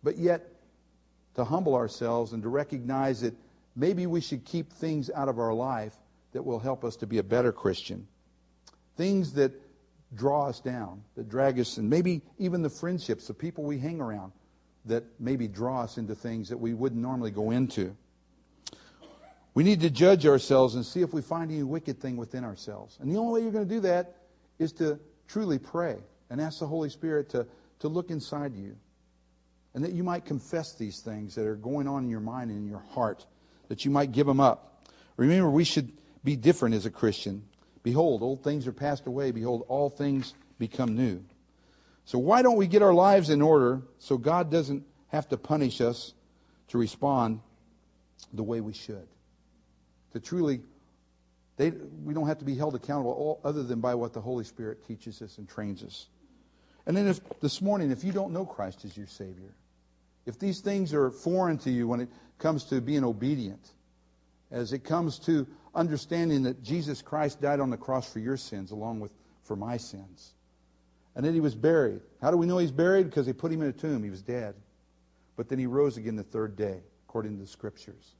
But 0.03 0.17
yet, 0.17 0.45
to 1.35 1.45
humble 1.45 1.73
ourselves 1.73 2.33
and 2.33 2.43
to 2.43 2.49
recognize 2.49 3.21
that 3.21 3.33
maybe 3.77 4.07
we 4.07 4.19
should 4.19 4.43
keep 4.43 4.73
things 4.73 5.09
out 5.09 5.29
of 5.29 5.39
our 5.39 5.53
life 5.53 5.93
that 6.33 6.43
will 6.43 6.59
help 6.59 6.83
us 6.83 6.97
to 6.97 7.07
be 7.07 7.17
a 7.19 7.23
better 7.23 7.53
Christian. 7.53 8.05
Things 8.97 9.31
that 9.33 9.53
draw 10.13 10.49
us 10.49 10.59
down, 10.59 11.01
that 11.15 11.29
drag 11.29 11.59
us, 11.59 11.77
and 11.77 11.89
maybe 11.89 12.21
even 12.39 12.61
the 12.61 12.69
friendships, 12.69 13.27
the 13.27 13.33
people 13.33 13.63
we 13.63 13.79
hang 13.79 14.01
around, 14.01 14.33
that 14.83 15.05
maybe 15.17 15.47
draw 15.47 15.81
us 15.81 15.97
into 15.97 16.13
things 16.13 16.49
that 16.49 16.57
we 16.57 16.73
wouldn't 16.73 17.01
normally 17.01 17.31
go 17.31 17.51
into. 17.51 17.95
We 19.53 19.63
need 19.63 19.79
to 19.81 19.89
judge 19.89 20.25
ourselves 20.25 20.75
and 20.75 20.85
see 20.85 21.01
if 21.01 21.13
we 21.13 21.21
find 21.21 21.49
any 21.49 21.63
wicked 21.63 22.01
thing 22.01 22.17
within 22.17 22.43
ourselves. 22.43 22.97
And 22.99 23.09
the 23.09 23.17
only 23.17 23.33
way 23.33 23.43
you're 23.43 23.53
going 23.53 23.67
to 23.67 23.73
do 23.73 23.79
that 23.81 24.17
is 24.59 24.73
to 24.73 24.99
truly 25.27 25.57
pray 25.57 25.97
and 26.29 26.41
ask 26.41 26.59
the 26.59 26.67
Holy 26.67 26.89
Spirit 26.89 27.29
to, 27.29 27.45
to 27.79 27.87
look 27.87 28.09
inside 28.09 28.55
you. 28.55 28.75
And 29.73 29.83
that 29.83 29.91
you 29.91 30.03
might 30.03 30.25
confess 30.25 30.73
these 30.73 31.01
things 31.01 31.35
that 31.35 31.45
are 31.45 31.55
going 31.55 31.87
on 31.87 32.03
in 32.03 32.09
your 32.09 32.21
mind 32.21 32.49
and 32.49 32.59
in 32.59 32.69
your 32.69 32.83
heart, 32.91 33.25
that 33.67 33.83
you 33.83 33.91
might 33.91 34.13
give 34.13 34.25
them 34.25 34.39
up. 34.39 34.87
Remember, 35.17 35.49
we 35.49 35.65
should 35.65 35.91
be 36.23 36.35
different 36.35 36.75
as 36.75 36.85
a 36.85 36.89
Christian. 36.89 37.43
Behold, 37.83 38.23
old 38.23 38.43
things 38.43 38.67
are 38.67 38.71
passed 38.71 39.05
away. 39.05 39.31
Behold, 39.31 39.65
all 39.67 39.89
things 39.89 40.33
become 40.59 40.95
new. 40.95 41.23
So 42.05 42.17
why 42.19 42.41
don't 42.41 42.55
we 42.55 42.67
get 42.67 42.81
our 42.81 42.93
lives 42.93 43.29
in 43.29 43.41
order 43.41 43.81
so 43.99 44.17
God 44.17 44.49
doesn't 44.49 44.85
have 45.09 45.27
to 45.29 45.37
punish 45.37 45.81
us 45.81 46.13
to 46.69 46.77
respond 46.77 47.41
the 48.33 48.43
way 48.43 48.61
we 48.61 48.73
should? 48.73 49.07
to 50.15 50.21
truly, 50.21 50.61
they, 51.57 51.71
we 51.71 52.13
don't 52.13 52.27
have 52.27 52.39
to 52.39 52.45
be 52.45 52.55
held 52.55 52.73
accountable 52.73 53.11
all, 53.11 53.41
other 53.43 53.63
than 53.63 53.81
by 53.81 53.93
what 53.95 54.13
the 54.13 54.21
Holy 54.21 54.45
Spirit 54.45 54.87
teaches 54.87 55.21
us 55.21 55.37
and 55.37 55.49
trains 55.49 55.83
us. 55.83 56.07
And 56.87 56.95
then 56.95 57.07
if, 57.07 57.19
this 57.39 57.61
morning, 57.61 57.91
if 57.91 58.03
you 58.03 58.11
don't 58.11 58.31
know 58.31 58.45
Christ 58.45 58.85
as 58.85 58.95
your 58.95 59.07
Savior, 59.07 59.53
if 60.25 60.39
these 60.39 60.59
things 60.59 60.93
are 60.93 61.09
foreign 61.09 61.57
to 61.59 61.71
you 61.71 61.87
when 61.87 62.01
it 62.01 62.09
comes 62.37 62.65
to 62.65 62.81
being 62.81 63.03
obedient, 63.03 63.71
as 64.51 64.73
it 64.73 64.83
comes 64.83 65.19
to 65.19 65.47
understanding 65.73 66.43
that 66.43 66.63
Jesus 66.63 67.01
Christ 67.01 67.41
died 67.41 67.59
on 67.59 67.69
the 67.69 67.77
cross 67.77 68.11
for 68.11 68.19
your 68.19 68.37
sins 68.37 68.71
along 68.71 68.99
with 68.99 69.11
for 69.43 69.55
my 69.55 69.77
sins, 69.77 70.33
and 71.15 71.25
then 71.25 71.33
he 71.33 71.39
was 71.39 71.55
buried. 71.55 72.01
How 72.21 72.31
do 72.31 72.37
we 72.37 72.45
know 72.45 72.57
he's 72.57 72.71
buried? 72.71 73.05
Because 73.09 73.25
they 73.25 73.33
put 73.33 73.51
him 73.51 73.61
in 73.61 73.69
a 73.69 73.73
tomb. 73.73 74.03
He 74.03 74.09
was 74.09 74.21
dead. 74.21 74.55
But 75.37 75.49
then 75.49 75.59
he 75.59 75.65
rose 75.65 75.97
again 75.97 76.15
the 76.15 76.23
third 76.23 76.55
day, 76.55 76.81
according 77.07 77.37
to 77.37 77.41
the 77.41 77.47
scriptures. 77.47 78.15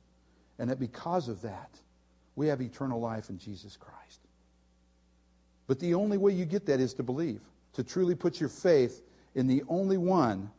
And 0.59 0.69
that 0.69 0.79
because 0.79 1.27
of 1.27 1.41
that, 1.41 1.69
we 2.35 2.47
have 2.47 2.61
eternal 2.61 2.99
life 2.99 3.29
in 3.29 3.37
Jesus 3.37 3.77
Christ. 3.77 4.19
But 5.67 5.79
the 5.79 5.95
only 5.95 6.17
way 6.17 6.33
you 6.33 6.45
get 6.45 6.67
that 6.67 6.79
is 6.79 6.93
to 6.95 7.03
believe, 7.03 7.41
to 7.75 7.83
truly 7.83 8.15
put 8.15 8.39
your 8.39 8.49
faith 8.49 9.01
in 9.35 9.47
the 9.47 9.63
only 9.67 9.97
one 9.97 10.49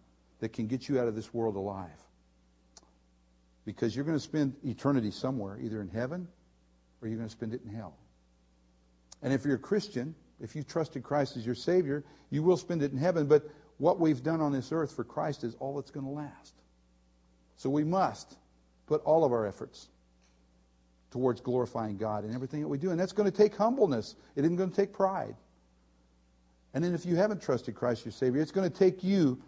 that 0.41 0.53
can 0.53 0.67
get 0.67 0.89
you 0.89 1.01
out 1.01 1.09
of 1.09 1.15
this 1.15 1.33
world 1.33 1.57
alive. 1.57 1.89
Because 3.65 3.97
you're 3.97 4.05
going 4.05 4.17
to 4.17 4.23
spend 4.23 4.55
eternity 4.65 5.11
somewhere, 5.11 5.59
either 5.61 5.81
in 5.81 5.89
heaven 5.89 6.29
or 7.01 7.09
you're 7.09 7.17
going 7.17 7.29
to 7.29 7.33
spend 7.33 7.53
it 7.53 7.63
in 7.65 7.75
hell. 7.75 7.97
And 9.23 9.33
if 9.33 9.45
you're 9.45 9.57
a 9.57 9.59
Christian, 9.59 10.15
if 10.41 10.55
you 10.55 10.63
trusted 10.63 11.03
Christ 11.03 11.37
as 11.37 11.45
your 11.45 11.55
Savior, 11.55 12.05
you 12.31 12.43
will 12.43 12.57
spend 12.57 12.83
it 12.83 12.93
in 12.93 12.99
heaven. 12.99 13.27
But 13.27 13.49
what 13.79 13.99
we've 13.99 14.23
done 14.23 14.41
on 14.41 14.53
this 14.53 14.71
earth 14.73 14.95
for 14.95 15.05
Christ 15.05 15.43
is 15.43 15.55
all 15.59 15.77
that's 15.77 15.91
going 15.91 16.07
to 16.07 16.13
last. 16.13 16.55
So 17.57 17.71
we 17.71 17.85
must 17.85 18.37
put 18.87 19.03
all 19.05 19.25
of 19.25 19.33
our 19.33 19.47
efforts 19.47 19.89
towards 21.11 21.41
glorifying 21.41 21.97
God 21.97 22.25
in 22.25 22.35
everything 22.35 22.61
that 22.61 22.69
we 22.69 22.79
do. 22.79 22.91
And 22.91 23.01
that's 23.01 23.13
going 23.13 23.31
to 23.31 23.37
take 23.37 23.57
humbleness. 23.57 24.15
It 24.37 24.45
isn't 24.45 24.57
going 24.57 24.71
to 24.71 24.77
take 24.77 24.93
pride. 24.93 25.35
And 26.77 26.85
then 26.85 26.95
if 26.95 27.07
you 27.07 27.17
haven't 27.17 27.41
trusted 27.41 27.75
Christ 27.75 28.05
your 28.05 28.13
Savior, 28.13 28.43
it's 28.43 28.53
going 28.53 28.71
to 28.71 28.79
take 28.79 29.03
you 29.03 29.41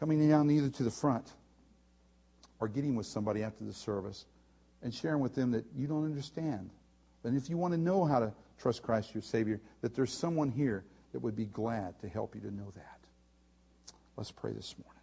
coming 0.00 0.26
down 0.26 0.50
either 0.50 0.70
to 0.70 0.84
the 0.84 0.90
front 0.90 1.30
or 2.60 2.66
getting 2.66 2.96
with 2.96 3.04
somebody 3.04 3.42
after 3.42 3.62
the 3.62 3.74
service 3.74 4.24
and 4.82 4.94
sharing 4.94 5.20
with 5.20 5.34
them 5.34 5.50
that 5.50 5.66
you 5.76 5.86
don't 5.86 6.06
understand. 6.06 6.70
And 7.24 7.36
if 7.36 7.50
you 7.50 7.58
want 7.58 7.74
to 7.74 7.78
know 7.78 8.06
how 8.06 8.20
to 8.20 8.32
trust 8.58 8.82
Christ 8.82 9.14
your 9.14 9.20
Savior, 9.20 9.60
that 9.82 9.94
there's 9.94 10.14
someone 10.14 10.50
here 10.50 10.82
that 11.12 11.18
would 11.18 11.36
be 11.36 11.44
glad 11.44 12.00
to 12.00 12.08
help 12.08 12.34
you 12.34 12.40
to 12.40 12.50
know 12.50 12.72
that. 12.74 12.98
Let's 14.16 14.32
pray 14.32 14.52
this 14.54 14.74
morning. 14.82 15.02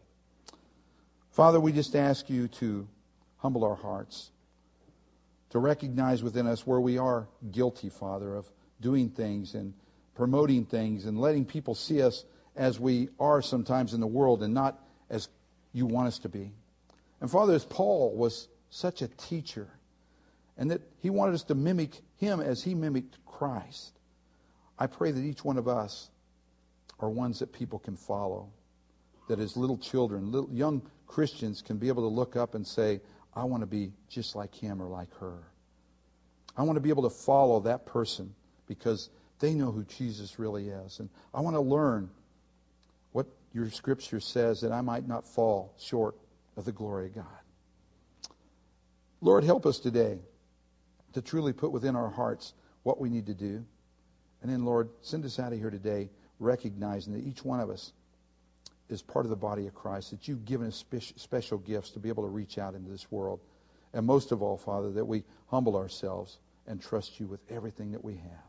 Father, 1.29 1.59
we 1.59 1.71
just 1.71 1.95
ask 1.95 2.31
you 2.31 2.47
to 2.47 2.87
humble 3.37 3.63
our 3.63 3.75
hearts 3.75 4.31
to 5.51 5.59
recognize 5.59 6.23
within 6.23 6.47
us 6.47 6.65
where 6.65 6.81
we 6.81 6.97
are 6.97 7.27
guilty, 7.51 7.89
Father, 7.89 8.35
of 8.35 8.51
doing 8.81 9.09
things 9.09 9.53
and 9.53 9.75
promoting 10.19 10.65
things 10.65 11.05
and 11.05 11.17
letting 11.17 11.45
people 11.45 11.73
see 11.73 12.01
us 12.01 12.25
as 12.57 12.77
we 12.77 13.07
are 13.21 13.41
sometimes 13.41 13.93
in 13.93 14.01
the 14.01 14.05
world 14.05 14.43
and 14.43 14.53
not 14.53 14.77
as 15.09 15.29
you 15.71 15.85
want 15.85 16.09
us 16.09 16.19
to 16.19 16.27
be. 16.27 16.51
And 17.21 17.31
Father, 17.31 17.53
as 17.53 17.63
Paul 17.63 18.13
was 18.17 18.49
such 18.69 19.01
a 19.01 19.07
teacher, 19.07 19.69
and 20.57 20.71
that 20.71 20.81
he 20.99 21.09
wanted 21.09 21.35
us 21.35 21.43
to 21.43 21.55
mimic 21.55 22.01
him 22.17 22.41
as 22.41 22.61
he 22.61 22.75
mimicked 22.75 23.15
Christ, 23.25 23.97
I 24.77 24.87
pray 24.87 25.11
that 25.11 25.21
each 25.21 25.45
one 25.45 25.57
of 25.57 25.69
us 25.69 26.09
are 26.99 27.09
ones 27.09 27.39
that 27.39 27.53
people 27.53 27.79
can 27.79 27.95
follow. 27.95 28.49
That 29.29 29.39
as 29.39 29.55
little 29.55 29.77
children, 29.77 30.33
little 30.33 30.51
young 30.51 30.81
Christians 31.07 31.61
can 31.61 31.77
be 31.77 31.87
able 31.87 32.03
to 32.03 32.13
look 32.13 32.35
up 32.35 32.55
and 32.55 32.67
say, 32.67 32.99
I 33.33 33.45
want 33.45 33.61
to 33.61 33.67
be 33.67 33.93
just 34.09 34.35
like 34.35 34.53
him 34.53 34.81
or 34.81 34.89
like 34.89 35.17
her. 35.21 35.37
I 36.57 36.63
want 36.63 36.75
to 36.75 36.81
be 36.81 36.89
able 36.89 37.03
to 37.03 37.09
follow 37.09 37.61
that 37.61 37.85
person 37.85 38.35
because 38.67 39.09
they 39.39 39.53
know 39.53 39.71
who 39.71 39.83
Jesus 39.85 40.37
really 40.37 40.69
is. 40.69 40.99
And 40.99 41.09
I 41.33 41.41
want 41.41 41.55
to 41.55 41.61
learn 41.61 42.09
what 43.11 43.27
your 43.53 43.69
scripture 43.69 44.19
says 44.19 44.61
that 44.61 44.71
I 44.71 44.81
might 44.81 45.07
not 45.07 45.25
fall 45.25 45.73
short 45.79 46.15
of 46.57 46.65
the 46.65 46.71
glory 46.71 47.07
of 47.07 47.15
God. 47.15 47.25
Lord, 49.21 49.43
help 49.43 49.65
us 49.65 49.79
today 49.79 50.19
to 51.13 51.21
truly 51.21 51.53
put 51.53 51.71
within 51.71 51.95
our 51.95 52.09
hearts 52.09 52.53
what 52.83 52.99
we 52.99 53.09
need 53.09 53.25
to 53.25 53.33
do. 53.33 53.65
And 54.41 54.51
then, 54.51 54.63
Lord, 54.63 54.89
send 55.01 55.25
us 55.25 55.39
out 55.39 55.51
of 55.51 55.59
here 55.59 55.69
today 55.69 56.09
recognizing 56.39 57.13
that 57.13 57.27
each 57.27 57.43
one 57.43 57.59
of 57.59 57.69
us 57.69 57.91
is 58.89 59.01
part 59.01 59.25
of 59.25 59.29
the 59.29 59.35
body 59.35 59.67
of 59.67 59.75
Christ, 59.75 60.11
that 60.11 60.27
you've 60.27 60.45
given 60.45 60.67
us 60.67 60.83
special 61.15 61.57
gifts 61.59 61.91
to 61.91 61.99
be 61.99 62.09
able 62.09 62.23
to 62.23 62.29
reach 62.29 62.57
out 62.57 62.75
into 62.75 62.89
this 62.89 63.11
world. 63.11 63.39
And 63.93 64.05
most 64.05 64.31
of 64.31 64.41
all, 64.41 64.57
Father, 64.57 64.91
that 64.91 65.05
we 65.05 65.23
humble 65.47 65.75
ourselves 65.75 66.39
and 66.67 66.81
trust 66.81 67.19
you 67.19 67.27
with 67.27 67.39
everything 67.49 67.91
that 67.91 68.03
we 68.03 68.15
have. 68.15 68.48